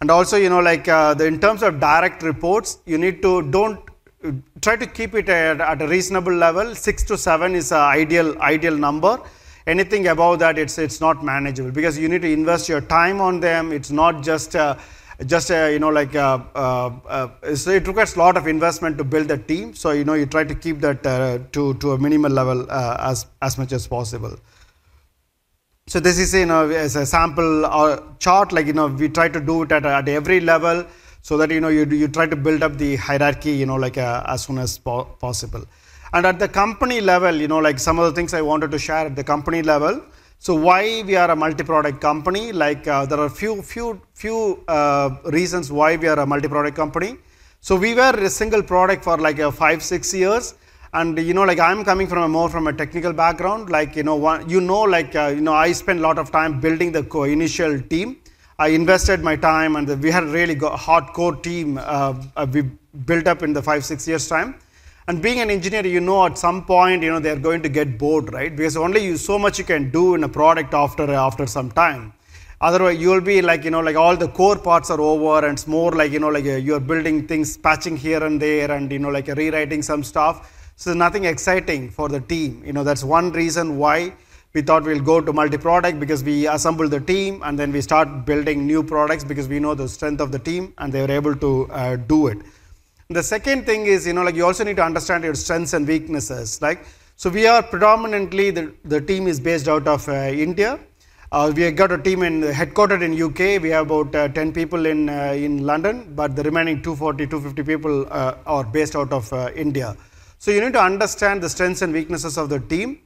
and 0.05 0.11
also 0.11 0.37
you 0.45 0.51
know 0.53 0.63
like 0.71 0.87
uh, 0.87 1.15
the, 1.19 1.27
in 1.33 1.37
terms 1.45 1.63
of 1.67 1.81
direct 1.91 2.23
reports 2.31 2.79
you 2.93 2.99
need 3.05 3.23
to 3.27 3.31
don't 3.57 3.79
try 4.65 4.75
to 4.83 4.87
keep 4.97 5.15
it 5.21 5.29
at, 5.29 5.61
at 5.61 5.81
a 5.81 5.89
reasonable 5.89 6.35
level. 6.47 6.75
6 6.75 7.03
to 7.05 7.17
7 7.17 7.55
is 7.55 7.73
an 7.73 7.85
ideal 8.01 8.29
ideal 8.51 8.77
number. 8.87 9.15
Anything 9.67 10.09
above 10.15 10.35
that 10.41 10.59
it's 10.63 10.77
it's 10.87 11.01
not 11.07 11.25
manageable 11.31 11.73
because 11.79 11.97
you 12.03 12.11
need 12.15 12.23
to 12.27 12.33
invest 12.41 12.69
your 12.73 12.83
time 12.83 13.23
on 13.29 13.41
them. 13.47 13.73
It's 13.79 13.93
not 14.03 14.23
just 14.31 14.57
uh, 14.65 14.77
just 15.35 15.51
uh, 15.51 15.69
you 15.75 15.79
know 15.85 15.93
like 16.01 16.15
uh, 16.15 16.39
uh, 16.55 16.91
uh 17.19 17.57
so 17.63 17.71
it 17.79 17.87
requires 17.87 18.15
a 18.17 18.19
lot 18.25 18.37
of 18.41 18.47
investment 18.57 18.99
to 18.99 19.05
build 19.05 19.31
a 19.31 19.39
team. 19.53 19.73
So 19.85 19.93
you 19.93 20.05
know 20.05 20.19
you 20.23 20.27
try 20.27 20.45
to 20.53 20.59
keep 20.67 20.81
that 20.81 21.07
uh, 21.07 21.39
to 21.53 21.73
to 21.85 21.93
a 21.93 21.99
minimal 22.09 22.33
level 22.43 22.71
as 23.13 23.25
as 23.49 23.57
much 23.63 23.73
as 23.73 23.87
possible 23.87 24.37
so 25.87 26.01
this 26.01 26.19
is 26.19 26.33
you 26.33 26.47
know 26.47 26.67
as 26.71 26.97
a 26.97 27.05
sample 27.05 27.67
or 27.67 28.03
chart 28.19 28.53
like 28.53 28.67
you 28.67 28.73
know 28.73 28.87
we 28.87 29.07
try 29.07 29.29
to 29.29 29.39
do 29.39 29.63
it 29.65 29.71
at, 29.71 29.85
at 29.85 30.09
every 30.09 30.41
level 30.41 30.83
so 31.21 31.37
that 31.37 31.51
you 31.51 31.61
know 31.61 31.69
you, 31.69 31.85
you 31.85 32.09
try 32.09 32.27
to 32.27 32.37
build 32.37 32.63
up 32.63 32.79
the 32.79 32.97
hierarchy 32.97 33.51
you 33.51 33.67
know 33.67 33.77
like 33.77 33.99
uh, 33.99 34.25
as 34.27 34.45
soon 34.45 34.59
as 34.59 34.79
po- 34.79 35.05
possible. 35.21 35.63
And 36.15 36.25
at 36.25 36.39
the 36.39 36.49
company 36.49 37.03
level 37.03 37.35
you 37.35 37.49
know 37.49 37.59
like 37.59 37.79
some 37.79 37.99
of 37.99 38.07
the 38.07 38.13
things 38.13 38.33
i 38.33 38.41
wanted 38.41 38.71
to 38.71 38.79
share 38.79 39.07
at 39.07 39.15
the 39.15 39.25
company 39.25 39.61
level. 39.61 40.03
So 40.39 40.55
why 40.55 41.03
we 41.03 41.17
are 41.17 41.31
a 41.31 41.37
multi-product 41.37 42.01
company 42.01 42.53
like 42.53 42.89
uh, 42.89 43.05
there 43.05 43.21
are 43.21 43.29
few 43.29 43.61
few 43.61 44.01
few 44.15 44.65
uh, 44.69 45.11
reasons 45.27 45.71
why 45.71 45.97
we 45.97 46.09
are 46.09 46.19
a 46.19 46.27
multi-product 46.27 46.77
company. 46.77 47.19
So 47.61 47.77
we 47.77 47.95
were 47.95 48.17
a 48.19 48.31
single 48.31 48.63
product 48.63 49.05
for 49.05 49.19
like 49.19 49.39
uh, 49.39 49.51
5 49.51 49.83
6 49.83 50.15
years 50.15 50.55
and 51.01 51.19
you 51.29 51.35
know 51.37 51.45
like 51.51 51.61
i'm 51.69 51.85
coming 51.85 52.07
from 52.07 52.23
a 52.23 52.29
more 52.29 52.49
from 52.49 52.67
a 52.69 52.73
technical 52.73 53.13
background 53.13 53.69
like 53.69 53.97
you 53.97 54.05
know 54.09 54.15
one, 54.15 54.49
you 54.49 54.61
know 54.61 54.83
like 54.83 55.15
uh, 55.17 55.33
you 55.37 55.41
know 55.41 55.53
i 55.53 55.73
spent 55.73 55.99
a 55.99 56.03
lot 56.03 56.19
of 56.19 56.31
time 56.31 56.61
building 56.61 56.93
the 56.93 57.03
co- 57.03 57.25
initial 57.25 57.81
team. 57.81 58.17
I 58.57 58.69
invested 58.69 59.21
my 59.21 59.35
time 59.35 59.75
and 59.75 59.89
we 60.01 60.13
had 60.13 60.23
a 60.23 60.27
really 60.27 60.55
go- 60.55 60.77
hardcore 60.77 61.43
team 61.43 61.77
uh, 61.77 62.15
uh, 62.37 62.47
we 62.53 62.63
built 63.09 63.27
up 63.27 63.43
in 63.43 63.53
the 63.53 63.61
five 63.61 63.85
six 63.85 64.07
years 64.07 64.29
time. 64.29 64.55
And 65.09 65.21
being 65.21 65.41
an 65.41 65.51
engineer 65.51 65.85
you 65.85 66.01
know 66.01 66.25
at 66.27 66.39
some 66.39 66.65
point 66.65 67.03
you 67.03 67.11
know 67.11 67.19
they're 67.19 67.45
going 67.49 67.63
to 67.63 67.69
get 67.69 67.99
bored 67.99 68.33
right? 68.33 68.55
Because 68.55 68.77
only 68.77 69.05
you 69.05 69.17
so 69.17 69.41
much 69.41 69.59
you 69.59 69.65
can 69.65 69.91
do 69.91 70.15
in 70.15 70.23
a 70.23 70.29
product 70.29 70.73
after 70.73 71.13
after 71.13 71.49
some 71.49 71.73
time. 71.73 72.13
Otherwise 72.61 73.01
you'll 73.01 73.21
be 73.33 73.43
like 73.43 73.65
you 73.65 73.73
know 73.73 73.81
like 73.81 73.97
all 73.97 74.17
the 74.17 74.29
core 74.29 74.57
parts 74.57 74.89
are 74.89 75.01
over 75.01 75.45
and 75.45 75.59
it's 75.59 75.67
more 75.67 75.91
like 75.91 76.13
you 76.13 76.21
know 76.21 76.29
like 76.29 76.47
uh, 76.47 76.63
you're 76.69 76.85
building 76.93 77.27
things 77.27 77.57
patching 77.57 77.97
here 77.97 78.23
and 78.23 78.41
there 78.41 78.71
and 78.71 78.93
you 78.93 79.01
know 79.01 79.11
like 79.11 79.27
rewriting 79.27 79.83
some 79.83 80.05
stuff 80.05 80.54
so 80.77 80.93
nothing 80.95 81.25
exciting 81.25 81.91
for 81.91 82.09
the 82.09 82.21
team. 82.21 82.63
You 82.65 82.73
know, 82.73 82.85
that's 82.85 83.05
one 83.05 83.33
reason 83.33 83.79
why 83.79 84.15
we 84.55 84.63
thought 84.63 84.85
we'll 84.85 85.01
go 85.01 85.21
to 85.21 85.33
multi-product 85.33 85.99
because 85.99 86.23
we 86.23 86.47
assemble 86.47 86.89
the 86.89 87.01
team 87.01 87.43
and 87.45 87.59
then 87.59 87.73
we 87.73 87.81
start 87.81 88.25
building 88.25 88.67
new 88.67 88.83
products 88.83 89.25
because 89.25 89.49
we 89.49 89.59
know 89.59 89.75
the 89.75 89.89
strength 89.89 90.21
of 90.21 90.31
the 90.31 90.39
team 90.39 90.73
and 90.79 90.93
they 90.93 91.01
were 91.01 91.11
able 91.11 91.35
to 91.35 91.69
uh, 91.73 91.97
do 91.97 92.29
it. 92.29 92.39
The 93.09 93.23
second 93.23 93.67
thing 93.67 93.87
is, 93.87 94.07
you 94.07 94.13
know, 94.13 94.23
like 94.23 94.37
you 94.37 94.47
also 94.47 94.65
need 94.65 94.77
to 94.77 94.85
understand 94.85 95.25
your 95.25 95.35
strengths 95.35 95.73
and 95.73 95.87
weaknesses. 95.87 96.63
Like, 96.63 96.87
so 97.17 97.31
we 97.31 97.47
are 97.47 97.63
predominantly 97.63 98.51
the, 98.51 98.73
the 98.85 99.01
team 99.01 99.27
is 99.27 99.41
based 99.41 99.69
out 99.69 99.87
of 99.87 100.09
uh, 100.09 100.13
India. 100.33 100.79
Uh, 101.33 101.53
we 101.55 101.63
have 101.63 101.75
got 101.75 101.91
a 101.91 101.99
team 101.99 102.23
in 102.23 102.43
headquartered 102.43 103.03
in 103.03 103.21
UK. 103.21 103.61
We 103.61 103.71
have 103.71 103.91
about 103.91 104.15
uh, 104.15 104.29
10 104.29 104.53
people 104.53 104.87
in 104.87 105.09
uh, 105.09 105.33
in 105.37 105.67
London, 105.67 106.15
but 106.15 106.37
the 106.37 106.45
remaining 106.45 106.81
240, 106.81 107.27
250 107.27 107.63
people 107.65 108.07
uh, 108.09 108.37
are 108.47 108.63
based 108.63 108.95
out 108.95 109.13
of 109.13 109.33
India. 109.57 109.97
So 110.45 110.51
you 110.51 110.61
need 110.61 110.75
to 110.75 110.83
understand 110.91 111.43
the 111.43 111.49
strengths 111.49 111.81
and 111.81 111.91
weaknesses 111.91 112.37
of 112.37 112.51
the 112.51 112.61
team. 112.61 112.99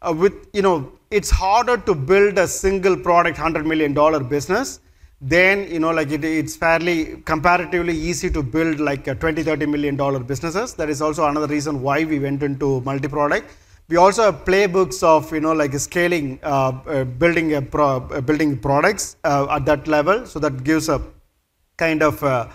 Uh, 0.00 0.14
with 0.20 0.36
you 0.54 0.62
know, 0.62 0.90
it's 1.10 1.28
harder 1.28 1.76
to 1.76 1.94
build 1.94 2.38
a 2.38 2.48
single 2.48 2.96
product, 2.96 3.36
hundred 3.36 3.66
million 3.66 3.92
dollar 3.92 4.20
business. 4.20 4.80
Then 5.20 5.70
you 5.70 5.80
know, 5.80 5.90
like 5.90 6.10
it, 6.10 6.24
it's 6.24 6.56
fairly 6.56 7.20
comparatively 7.32 7.94
easy 7.94 8.30
to 8.30 8.42
build 8.42 8.80
like 8.80 9.06
a 9.06 9.14
20, 9.14 9.42
30 9.42 9.66
million 9.66 9.96
dollar 9.96 10.20
businesses. 10.20 10.72
That 10.76 10.88
is 10.88 11.02
also 11.02 11.26
another 11.26 11.46
reason 11.46 11.82
why 11.82 12.04
we 12.04 12.20
went 12.20 12.42
into 12.42 12.80
multi-product. 12.80 13.50
We 13.88 13.98
also 13.98 14.22
have 14.22 14.46
playbooks 14.46 15.02
of 15.02 15.30
you 15.30 15.40
know 15.40 15.52
like 15.52 15.74
scaling, 15.74 16.40
uh, 16.42 16.72
uh, 16.86 17.04
building 17.04 17.52
a 17.52 17.60
pro, 17.60 17.96
uh, 17.96 18.22
building 18.22 18.58
products 18.58 19.16
uh, 19.24 19.46
at 19.50 19.66
that 19.66 19.88
level. 19.88 20.24
So 20.24 20.38
that 20.38 20.64
gives 20.64 20.88
a 20.88 21.02
kind 21.76 22.02
of 22.02 22.24
uh, 22.24 22.48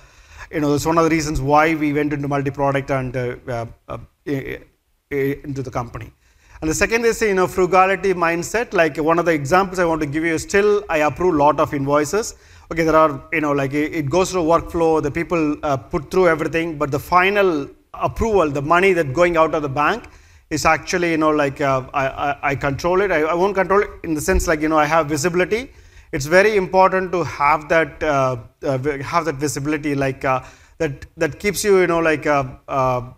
you 0.53 0.60
know, 0.62 0.72
that's 0.72 0.86
one 0.86 0.98
of 0.98 1.03
the 1.03 1.10
reasons 1.10 1.41
why 1.41 1.74
we 1.74 1.93
went 1.93 2.13
into 2.13 2.27
multi-product 2.27 2.91
and 2.91 3.17
uh, 3.17 3.65
uh, 3.88 3.98
into 5.10 5.63
the 5.63 5.72
company. 5.72 6.12
And 6.62 6.69
the 6.69 6.74
second 6.74 7.03
is, 7.05 7.22
you 7.22 7.33
know, 7.33 7.48
frugality 7.48 8.13
mindset. 8.13 8.74
Like 8.74 8.95
one 8.98 9.19
of 9.19 9.25
the 9.25 9.33
examples 9.33 9.79
I 9.79 9.86
want 9.86 10.01
to 10.01 10.07
give 10.07 10.24
you 10.24 10.33
is 10.33 10.43
still 10.43 10.86
I 10.89 11.00
approve 11.00 11.33
a 11.36 11.38
lot 11.38 11.60
of 11.60 11.74
invoices. 11.74 12.36
Okay, 12.72 12.83
there 12.83 12.95
are, 12.95 13.22
you 13.33 13.41
know, 13.41 13.51
like 13.51 13.74
it, 13.74 14.10
goes 14.10 14.31
through 14.31 14.43
workflow, 14.43 15.01
the 15.03 15.12
people 15.12 15.57
uh, 15.63 15.75
put 15.75 16.10
through 16.10 16.29
everything, 16.29 16.77
but 16.77 16.89
the 16.89 17.00
final 17.00 17.67
approval, 17.93 18.50
the 18.50 18.62
money 18.62 18.93
that 18.93 19.12
going 19.13 19.36
out 19.36 19.53
of 19.53 19.62
the 19.62 19.69
bank 19.69 20.05
is 20.50 20.65
actually, 20.65 21.12
you 21.12 21.17
know, 21.17 21.31
like 21.31 21.60
uh, 21.60 21.86
I, 21.93 22.07
I, 22.07 22.38
I, 22.51 22.55
control 22.55 23.01
it. 23.01 23.12
I, 23.12 23.22
I, 23.22 23.33
won't 23.33 23.55
control 23.55 23.81
it 23.81 23.89
in 24.03 24.13
the 24.13 24.22
sense 24.22 24.48
like, 24.48 24.62
you 24.62 24.69
know, 24.69 24.77
I 24.77 24.86
have 24.86 25.07
visibility. 25.07 25.72
It's 26.13 26.25
very 26.27 26.55
important 26.55 27.12
to 27.12 27.24
have 27.24 27.67
that, 27.70 28.01
uh, 28.01 28.38
uh 28.62 28.77
have 29.00 29.25
that 29.25 29.36
visibility, 29.36 29.96
like 29.96 30.24
uh, 30.24 30.41
that, 30.77 31.05
that 31.17 31.39
keeps 31.39 31.63
you, 31.65 31.79
you 31.79 31.88
know, 31.88 32.00
like, 32.00 32.25
uh, 32.25 32.46
uh, 32.67 33.12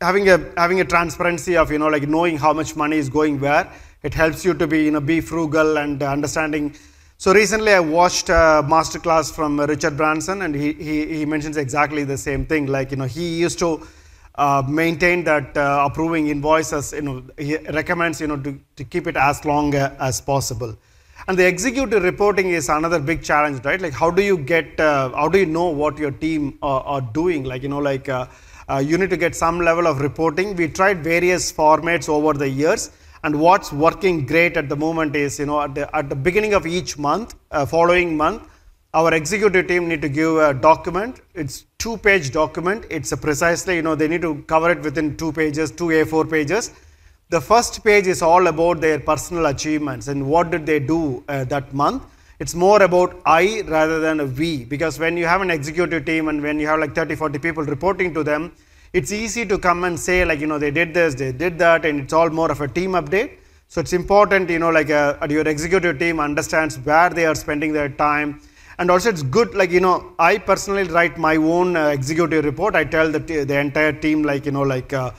having 0.00 0.28
a 0.30 0.38
having 0.56 0.80
a 0.80 0.84
transparency 0.84 1.56
of 1.56 1.70
you 1.70 1.78
know 1.78 1.88
like 1.88 2.08
knowing 2.08 2.38
how 2.38 2.52
much 2.52 2.74
money 2.76 2.96
is 2.96 3.08
going 3.08 3.38
where. 3.40 3.70
It 4.02 4.14
helps 4.14 4.44
you 4.44 4.54
to 4.54 4.66
be 4.66 4.84
you 4.84 4.90
know 4.90 5.00
be 5.00 5.20
frugal 5.20 5.78
and 5.78 6.02
understanding. 6.02 6.74
So 7.18 7.34
recently 7.34 7.72
i 7.74 7.80
watched 7.80 8.30
a 8.30 8.64
masterclass 8.74 9.32
from 9.34 9.60
richard 9.60 9.96
branson 9.96 10.42
and 10.42 10.54
he, 10.54 10.72
he, 10.72 11.06
he 11.16 11.26
mentions 11.26 11.58
exactly 11.58 12.04
the 12.04 12.16
same 12.16 12.46
thing. 12.46 12.66
Like 12.66 12.90
you 12.92 12.96
know 12.96 13.04
he 13.04 13.38
used 13.38 13.58
to 13.58 13.86
uh, 14.36 14.62
maintain 14.66 15.24
that 15.24 15.54
uh, 15.56 15.86
approving 15.90 16.28
invoices 16.28 16.92
you 16.94 17.02
know 17.02 17.22
he 17.36 17.58
recommends 17.80 18.20
you 18.22 18.28
know 18.28 18.38
to, 18.38 18.58
to 18.76 18.84
keep 18.84 19.06
it 19.06 19.16
as 19.16 19.44
long 19.44 19.74
as 19.74 20.20
possible 20.20 20.74
And 21.28 21.38
the 21.38 21.46
executive 21.46 22.02
reporting 22.02 22.50
is 22.50 22.68
another 22.68 22.98
big 22.98 23.22
challenge, 23.22 23.64
right? 23.64 23.80
Like, 23.80 23.92
how 23.92 24.10
do 24.10 24.22
you 24.22 24.38
get, 24.38 24.80
uh, 24.80 25.10
how 25.10 25.28
do 25.28 25.38
you 25.38 25.46
know 25.46 25.66
what 25.66 25.98
your 25.98 26.10
team 26.10 26.58
are, 26.62 26.82
are 26.82 27.00
doing? 27.00 27.44
Like, 27.44 27.62
you 27.62 27.68
know, 27.68 27.78
like 27.78 28.08
uh, 28.08 28.26
uh, 28.68 28.78
you 28.78 28.96
need 28.96 29.10
to 29.10 29.16
get 29.16 29.34
some 29.34 29.60
level 29.60 29.86
of 29.86 30.00
reporting. 30.00 30.56
We 30.56 30.68
tried 30.68 31.04
various 31.04 31.52
formats 31.52 32.08
over 32.08 32.32
the 32.32 32.48
years, 32.48 32.90
and 33.22 33.38
what's 33.38 33.72
working 33.72 34.24
great 34.24 34.56
at 34.56 34.68
the 34.68 34.76
moment 34.76 35.14
is, 35.14 35.38
you 35.38 35.46
know, 35.46 35.60
at 35.60 35.74
the, 35.74 35.94
at 35.94 36.08
the 36.08 36.16
beginning 36.16 36.54
of 36.54 36.66
each 36.66 36.96
month, 36.96 37.34
uh, 37.50 37.66
following 37.66 38.16
month, 38.16 38.48
our 38.94 39.14
executive 39.14 39.68
team 39.68 39.88
need 39.88 40.02
to 40.02 40.08
give 40.08 40.36
a 40.36 40.52
document. 40.52 41.20
It's 41.34 41.66
two-page 41.78 42.32
document. 42.32 42.86
It's 42.90 43.14
precisely, 43.14 43.76
you 43.76 43.82
know, 43.82 43.94
they 43.94 44.08
need 44.08 44.22
to 44.22 44.42
cover 44.48 44.70
it 44.70 44.80
within 44.80 45.16
two 45.16 45.32
pages, 45.32 45.70
two 45.70 45.88
A4 45.88 46.28
pages 46.28 46.72
the 47.30 47.40
first 47.40 47.84
page 47.84 48.08
is 48.08 48.22
all 48.22 48.48
about 48.48 48.80
their 48.80 48.98
personal 48.98 49.46
achievements 49.46 50.08
and 50.08 50.26
what 50.26 50.50
did 50.50 50.66
they 50.66 50.80
do 50.80 51.22
uh, 51.28 51.44
that 51.44 51.72
month. 51.72 52.02
It's 52.40 52.56
more 52.56 52.82
about 52.82 53.20
I 53.24 53.62
rather 53.66 54.00
than 54.00 54.18
a 54.18 54.26
we 54.26 54.64
because 54.64 54.98
when 54.98 55.16
you 55.16 55.26
have 55.26 55.40
an 55.40 55.50
executive 55.50 56.04
team 56.04 56.26
and 56.26 56.42
when 56.42 56.58
you 56.58 56.66
have 56.66 56.80
like 56.80 56.92
30, 56.92 57.14
40 57.14 57.38
people 57.38 57.62
reporting 57.62 58.12
to 58.14 58.24
them, 58.24 58.52
it's 58.92 59.12
easy 59.12 59.46
to 59.46 59.58
come 59.58 59.84
and 59.84 59.98
say 59.98 60.24
like, 60.24 60.40
you 60.40 60.48
know, 60.48 60.58
they 60.58 60.72
did 60.72 60.92
this, 60.92 61.14
they 61.14 61.30
did 61.30 61.56
that, 61.60 61.84
and 61.84 62.00
it's 62.00 62.12
all 62.12 62.30
more 62.30 62.50
of 62.50 62.60
a 62.62 62.66
team 62.66 62.92
update. 62.92 63.38
So 63.68 63.80
it's 63.80 63.92
important, 63.92 64.50
you 64.50 64.58
know, 64.58 64.70
like 64.70 64.90
uh, 64.90 65.14
your 65.30 65.46
executive 65.46 66.00
team 66.00 66.18
understands 66.18 66.78
where 66.78 67.10
they 67.10 67.26
are 67.26 67.36
spending 67.36 67.72
their 67.72 67.90
time. 67.90 68.40
And 68.80 68.90
also 68.90 69.10
it's 69.10 69.22
good, 69.22 69.54
like, 69.54 69.70
you 69.70 69.78
know, 69.78 70.14
I 70.18 70.38
personally 70.38 70.84
write 70.84 71.18
my 71.18 71.36
own 71.36 71.76
uh, 71.76 71.88
executive 71.88 72.44
report. 72.44 72.74
I 72.74 72.82
tell 72.82 73.12
the, 73.12 73.20
t- 73.20 73.44
the 73.44 73.60
entire 73.60 73.92
team, 73.92 74.22
like, 74.24 74.46
you 74.46 74.52
know, 74.52 74.62
like, 74.62 74.92
uh, 74.92 75.12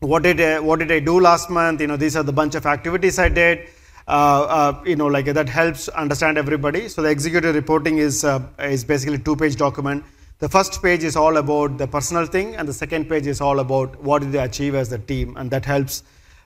what 0.00 0.22
did 0.22 0.40
I, 0.40 0.60
what 0.60 0.78
did 0.78 0.92
I 0.92 1.00
do 1.00 1.20
last 1.20 1.50
month? 1.50 1.80
You 1.80 1.86
know, 1.86 1.96
these 1.96 2.16
are 2.16 2.22
the 2.22 2.32
bunch 2.32 2.54
of 2.54 2.66
activities 2.66 3.18
I 3.18 3.28
did. 3.28 3.68
Uh, 4.06 4.10
uh, 4.10 4.82
you 4.86 4.96
know, 4.96 5.06
like 5.06 5.26
that 5.26 5.48
helps 5.48 5.88
understand 5.88 6.38
everybody. 6.38 6.88
So 6.88 7.02
the 7.02 7.10
executive 7.10 7.54
reporting 7.54 7.98
is 7.98 8.24
uh, 8.24 8.40
is 8.58 8.84
basically 8.84 9.18
two 9.18 9.36
page 9.36 9.56
document. 9.56 10.04
The 10.38 10.48
first 10.48 10.80
page 10.82 11.02
is 11.04 11.16
all 11.16 11.36
about 11.36 11.78
the 11.78 11.86
personal 11.86 12.24
thing, 12.24 12.56
and 12.56 12.66
the 12.66 12.72
second 12.72 13.08
page 13.08 13.26
is 13.26 13.40
all 13.40 13.58
about 13.58 14.02
what 14.02 14.22
did 14.22 14.32
they 14.32 14.38
achieve 14.38 14.74
as 14.74 14.88
the 14.88 14.98
team, 14.98 15.36
and 15.36 15.50
that 15.50 15.64
helps 15.66 16.04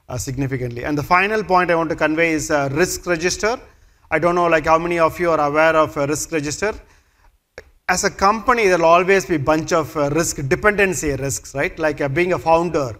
uh, 0.08 0.16
significantly. 0.16 0.84
And 0.84 0.98
the 0.98 1.02
final 1.02 1.44
point 1.44 1.70
I 1.70 1.76
want 1.76 1.90
to 1.90 1.96
convey 1.96 2.32
is 2.32 2.50
risk 2.50 3.06
register. 3.06 3.60
I 4.10 4.18
don't 4.18 4.34
know, 4.34 4.46
like 4.46 4.66
how 4.66 4.78
many 4.78 4.98
of 4.98 5.18
you 5.20 5.30
are 5.30 5.40
aware 5.40 5.76
of 5.76 5.96
a 5.96 6.06
risk 6.06 6.32
register. 6.32 6.74
As 7.88 8.04
a 8.04 8.10
company, 8.10 8.66
there 8.66 8.78
will 8.78 8.86
always 8.86 9.24
be 9.26 9.36
a 9.36 9.38
bunch 9.38 9.72
of 9.72 9.96
uh, 9.96 10.10
risk 10.10 10.36
dependency 10.48 11.14
risks, 11.14 11.54
right? 11.54 11.78
Like 11.78 12.00
uh, 12.00 12.08
being 12.08 12.32
a 12.32 12.38
founder, 12.38 12.98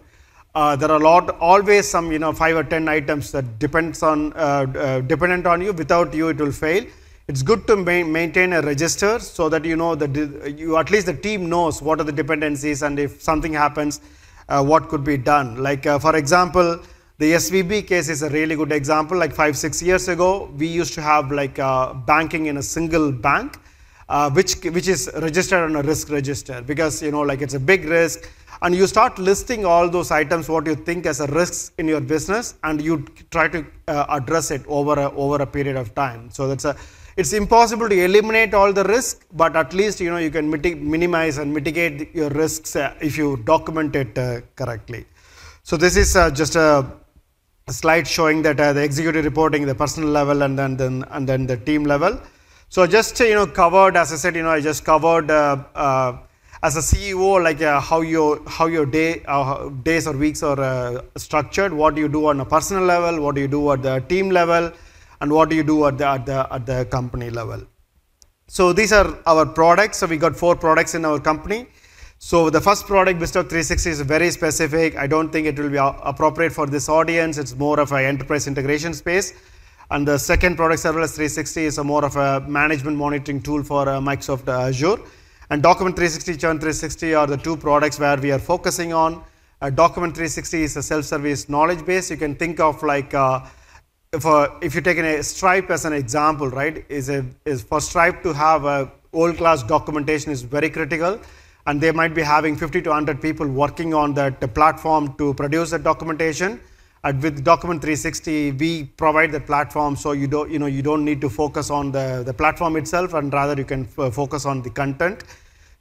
uh, 0.55 0.75
there 0.75 0.91
are 0.91 1.01
a 1.01 1.03
lot, 1.03 1.35
always 1.39 1.87
some, 1.87 2.11
you 2.11 2.19
know, 2.19 2.31
five 2.31 2.55
or 2.55 2.63
ten 2.63 2.87
items 2.87 3.31
that 3.31 3.57
depends 3.57 4.03
on, 4.03 4.31
uh, 4.33 4.65
uh, 4.77 5.01
dependent 5.01 5.47
on 5.47 5.61
you. 5.61 5.73
Without 5.73 6.13
you, 6.13 6.29
it 6.29 6.37
will 6.37 6.51
fail. 6.51 6.85
It's 7.27 7.41
good 7.41 7.65
to 7.67 7.75
ma- 7.75 8.03
maintain 8.03 8.53
a 8.53 8.61
register 8.61 9.17
so 9.19 9.49
that 9.49 9.65
you 9.65 9.75
know 9.75 9.95
that 9.95 10.13
you 10.57 10.77
at 10.77 10.91
least 10.91 11.07
the 11.07 11.13
team 11.13 11.49
knows 11.49 11.81
what 11.81 11.99
are 11.99 12.03
the 12.03 12.11
dependencies 12.11 12.83
and 12.83 12.99
if 12.99 13.21
something 13.21 13.53
happens, 13.53 14.01
uh, 14.49 14.63
what 14.63 14.89
could 14.89 15.03
be 15.03 15.17
done. 15.17 15.63
Like 15.63 15.87
uh, 15.87 15.97
for 15.97 16.15
example, 16.17 16.79
the 17.17 17.31
SVB 17.31 17.87
case 17.87 18.09
is 18.09 18.21
a 18.21 18.29
really 18.29 18.55
good 18.55 18.73
example. 18.73 19.17
Like 19.17 19.33
five 19.33 19.57
six 19.57 19.81
years 19.81 20.07
ago, 20.09 20.51
we 20.57 20.67
used 20.67 20.93
to 20.95 21.01
have 21.01 21.31
like 21.31 21.57
uh, 21.57 21.93
banking 21.93 22.47
in 22.47 22.57
a 22.57 22.63
single 22.63 23.11
bank, 23.11 23.57
which 24.33 24.55
which 24.65 24.89
is 24.89 25.09
registered 25.15 25.63
on 25.63 25.77
a 25.77 25.81
risk 25.81 26.09
register 26.09 26.61
because 26.61 27.01
you 27.01 27.11
know 27.11 27.21
like 27.21 27.41
it's 27.41 27.53
a 27.53 27.59
big 27.59 27.85
risk 27.85 28.29
and 28.61 28.75
you 28.75 28.87
start 28.87 29.17
listing 29.19 29.65
all 29.65 29.89
those 29.89 30.11
items 30.11 30.49
what 30.49 30.65
you 30.65 30.75
think 30.75 31.05
as 31.05 31.19
a 31.19 31.27
risks 31.27 31.71
in 31.77 31.87
your 31.87 32.01
business 32.01 32.55
and 32.63 32.81
you 32.81 33.05
try 33.31 33.47
to 33.47 33.65
uh, 33.87 34.05
address 34.09 34.51
it 34.51 34.63
over 34.67 34.93
a, 34.99 35.11
over 35.15 35.41
a 35.41 35.47
period 35.47 35.75
of 35.75 35.93
time. 35.95 36.29
So 36.29 36.47
that's 36.47 36.65
a 36.65 36.75
it's 37.15 37.33
impossible 37.33 37.87
to 37.89 38.03
eliminate 38.03 38.53
all 38.55 38.73
the 38.73 38.83
risk 38.83 39.25
but 39.33 39.55
at 39.55 39.73
least 39.73 39.99
you 39.99 40.09
know 40.09 40.17
you 40.17 40.31
can 40.31 40.49
minimize 40.49 41.37
and 41.37 41.53
mitigate 41.53 42.13
your 42.15 42.29
risks 42.29 42.75
uh, 42.75 42.93
if 43.01 43.17
you 43.17 43.37
document 43.45 43.95
it 43.95 44.17
uh, 44.17 44.41
correctly. 44.55 45.05
So 45.63 45.77
this 45.77 45.95
is 45.95 46.15
uh, 46.15 46.31
just 46.31 46.55
a, 46.55 46.85
a, 47.67 47.73
slide 47.73 48.07
showing 48.07 48.41
that 48.41 48.59
uh, 48.59 48.73
the 48.73 48.83
executive 48.83 49.23
reporting 49.23 49.65
the 49.65 49.75
personal 49.75 50.09
level 50.09 50.43
and 50.43 50.57
then, 50.59 50.75
then 50.75 51.05
and 51.11 51.29
then 51.29 51.45
the 51.45 51.55
team 51.55 51.83
level. 51.83 52.19
So 52.69 52.87
just 52.87 53.19
you 53.19 53.35
know 53.35 53.45
covered 53.45 53.95
as 53.95 54.11
i 54.11 54.15
said 54.15 54.35
you 54.35 54.41
know 54.41 54.49
i 54.49 54.59
just 54.59 54.83
covered 54.83 55.29
uh, 55.29 55.63
as 56.63 56.77
a 56.77 56.79
CEO, 56.79 57.43
like 57.43 57.61
uh, 57.61 57.79
how 57.81 57.99
your 57.99 58.41
how 58.47 58.67
your 58.67 58.85
day 58.85 59.21
uh, 59.27 59.67
days 59.87 60.07
or 60.07 60.13
weeks 60.13 60.41
are 60.41 60.59
uh, 60.59 61.01
structured, 61.17 61.73
what 61.73 61.93
do 61.95 62.01
you 62.01 62.07
do 62.07 62.25
on 62.27 62.39
a 62.39 62.45
personal 62.45 62.83
level, 62.83 63.21
what 63.21 63.35
do 63.35 63.41
you 63.41 63.49
do 63.49 63.71
at 63.73 63.83
the 63.83 63.99
team 64.07 64.29
level, 64.29 64.71
and 65.19 65.31
what 65.31 65.49
do 65.49 65.57
you 65.57 65.63
do 65.63 65.85
at 65.85 65.97
the 65.97 66.07
at 66.07 66.25
the 66.25 66.47
at 66.51 66.65
the 66.65 66.85
company 66.85 67.29
level. 67.29 67.61
So 68.47 68.71
these 68.71 68.93
are 68.93 69.17
our 69.25 69.45
products. 69.45 69.97
So 69.97 70.07
we 70.07 70.17
got 70.17 70.37
four 70.37 70.55
products 70.55 70.95
in 70.95 71.03
our 71.03 71.19
company. 71.19 71.67
So 72.19 72.49
the 72.49 72.61
first 72.61 72.85
product, 72.87 73.19
BizTalk 73.19 73.49
360, 73.49 73.89
is 73.89 74.01
very 74.01 74.31
specific. 74.31 74.95
I 74.95 75.07
don't 75.07 75.29
think 75.29 75.45
it 75.47 75.59
will 75.59 75.69
be 75.69 75.81
appropriate 75.81 76.53
for 76.53 76.65
this 76.65 76.87
audience. 76.87 77.37
It's 77.37 77.53
more 77.53 77.81
of 77.81 77.91
an 77.91 78.05
enterprise 78.05 78.47
integration 78.47 78.93
space. 78.93 79.33
And 79.91 80.07
the 80.07 80.17
second 80.17 80.55
product, 80.55 80.81
Serverless 80.83 81.15
360, 81.15 81.65
is 81.65 81.77
a 81.79 81.83
more 81.83 82.05
of 82.05 82.15
a 82.15 82.39
management 82.47 82.95
monitoring 82.95 83.41
tool 83.41 83.61
for 83.63 83.89
uh, 83.89 83.99
Microsoft 83.99 84.47
Azure. 84.47 84.97
And 85.49 85.61
Document 85.61 85.95
360, 85.95 86.37
Churn 86.37 86.57
360 86.57 87.13
are 87.13 87.27
the 87.27 87.37
two 87.37 87.57
products 87.57 87.99
where 87.99 88.17
we 88.17 88.31
are 88.31 88.39
focusing 88.39 88.93
on. 88.93 89.23
Uh, 89.61 89.69
Document 89.69 90.13
360 90.13 90.63
is 90.63 90.77
a 90.77 90.83
self-service 90.83 91.49
knowledge 91.49 91.85
base. 91.85 92.09
You 92.09 92.17
can 92.17 92.35
think 92.35 92.59
of 92.59 92.81
like 92.83 93.13
uh, 93.13 93.41
if, 94.13 94.25
uh, 94.25 94.49
if 94.61 94.75
you 94.75 94.81
take 94.81 94.97
a 94.99 95.23
Stripe 95.23 95.69
as 95.69 95.85
an 95.85 95.93
example, 95.93 96.49
right? 96.49 96.85
Is 96.87 97.09
a, 97.09 97.25
is 97.45 97.61
for 97.63 97.81
Stripe 97.81 98.21
to 98.23 98.33
have 98.33 98.65
a 98.65 98.91
world-class 99.11 99.63
documentation 99.63 100.31
is 100.31 100.41
very 100.41 100.69
critical, 100.69 101.19
and 101.65 101.81
they 101.81 101.91
might 101.91 102.13
be 102.13 102.21
having 102.21 102.55
50 102.55 102.81
to 102.83 102.89
100 102.89 103.21
people 103.21 103.47
working 103.47 103.93
on 103.93 104.13
that 104.15 104.53
platform 104.53 105.15
to 105.17 105.33
produce 105.33 105.71
that 105.71 105.83
documentation. 105.83 106.59
And 107.05 107.21
with 107.21 107.43
Document 107.43 107.81
360, 107.81 108.53
we 108.53 108.85
provide 108.85 109.33
the 109.33 109.39
platform 109.41 109.97
so 109.97 110.13
you 110.13 110.27
don't, 110.27 110.49
you 110.49 110.57
know, 110.57 110.67
you 110.67 110.81
don't 110.81 111.03
need 111.03 111.19
to 111.21 111.29
focus 111.29 111.69
on 111.69 111.91
the, 111.91 112.23
the 112.25 112.33
platform 112.33 112.77
itself, 112.77 113.13
and 113.13 113.33
rather 113.33 113.55
you 113.55 113.65
can 113.65 113.87
f- 113.97 114.13
focus 114.13 114.45
on 114.45 114.61
the 114.61 114.69
content. 114.69 115.25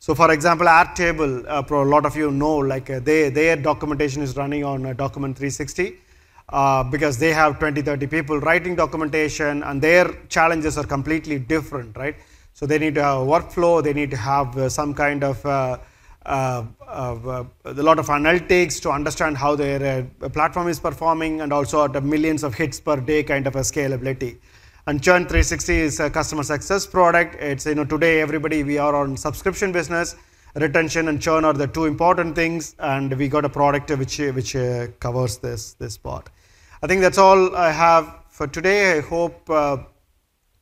So 0.01 0.17
for 0.17 0.33
example, 0.33 0.67
Airtable, 0.67 1.45
uh, 1.47 1.63
a 1.63 1.85
lot 1.85 2.07
of 2.07 2.17
you 2.17 2.33
know, 2.33 2.57
like 2.57 2.91
uh, 2.91 2.99
they, 2.99 3.29
their 3.29 3.55
documentation 3.55 4.21
is 4.21 4.37
running 4.37 4.65
on 4.65 4.85
uh, 4.85 4.95
Document 4.95 5.37
360 5.37 5.97
uh, 6.49 6.83
because 6.83 7.19
they 7.19 7.33
have 7.33 7.61
20, 7.61 7.83
30 7.83 8.09
people 8.09 8.41
writing 8.41 8.75
documentation 8.75 9.63
and 9.63 9.81
their 9.81 10.13
challenges 10.29 10.77
are 10.77 10.85
completely 10.85 11.39
different, 11.39 11.97
right? 11.97 12.17
So 12.53 12.67
they 12.67 12.81
need 12.81 12.97
to 12.97 13.03
have 13.03 13.19
a 13.19 13.25
workflow, 13.25 13.81
they 13.81 13.93
need 13.93 14.11
to 14.11 14.17
have 14.17 14.59
uh, 14.59 14.69
some 14.69 14.93
kind 14.93 15.23
of 15.23 15.47
uh, 16.25 16.65
uh, 16.87 17.15
uh, 17.15 17.45
a 17.65 17.83
lot 17.83 17.99
of 17.99 18.07
analytics 18.07 18.81
to 18.81 18.91
understand 18.91 19.37
how 19.37 19.57
their 19.57 20.05
platform 20.33 20.69
is 20.69 20.79
performing 20.79 21.41
and 21.41 21.53
also 21.53 21.85
at 21.85 22.03
millions 22.05 22.45
of 22.45 22.55
hits 22.55 22.79
per 22.79 22.97
day 22.97 23.23
kind 23.23 23.47
of 23.47 23.57
a 23.57 23.61
scalability. 23.61 24.39
And 24.87 25.03
Churn 25.03 25.23
360 25.23 25.79
is 25.79 26.01
a 26.01 26.11
customer 26.11 26.43
success 26.43 26.87
product. 26.87 27.37
It's, 27.37 27.67
you 27.67 27.75
know, 27.75 27.85
today 27.85 28.21
everybody, 28.21 28.63
we 28.63 28.79
are 28.79 28.95
on 28.95 29.17
subscription 29.17 29.73
business. 29.73 30.17
Retention 30.55 31.09
and 31.09 31.21
churn 31.21 31.45
are 31.45 31.55
the 31.55 31.67
two 31.67 31.87
important 31.87 32.35
things. 32.35 32.77
And 32.79 33.17
we 33.17 33.29
got 33.29 33.45
a 33.45 33.49
product 33.49 33.91
which, 33.91 34.19
which 34.19 34.55
uh, 34.55 34.89
covers 35.01 35.39
this, 35.39 35.75
this 35.75 35.97
part. 35.97 36.31
I 36.83 36.89
think 36.89 37.01
that's 37.01 37.19
all 37.19 37.57
I 37.57 37.71
have 37.71 38.13
for 38.29 38.47
today. 38.47 38.99
I 38.99 39.01
hope 39.01 39.49
uh, 39.49 39.79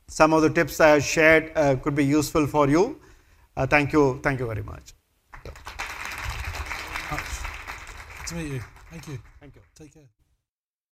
some 0.07 0.33
of 0.33 0.43
the 0.43 0.51
tips 0.51 0.81
I 0.81 0.89
have 0.91 1.03
shared 1.03 1.53
uh, 1.57 1.77
could 1.77 1.95
be 1.95 2.05
useful 2.05 2.47
for 2.47 2.69
you. 2.69 3.01
Uh, 3.57 3.67
thank 3.67 3.93
you. 3.93 4.21
Thank 4.23 4.41
you 4.41 4.47
very 4.47 4.63
much. 4.63 4.93
To 8.31 8.37
meet 8.37 8.53
you. 8.53 8.61
Thank 8.91 9.09
you. 9.09 9.19
Thank 9.41 9.57
you. 9.57 9.63
Take 9.75 9.93
care. 9.95 10.20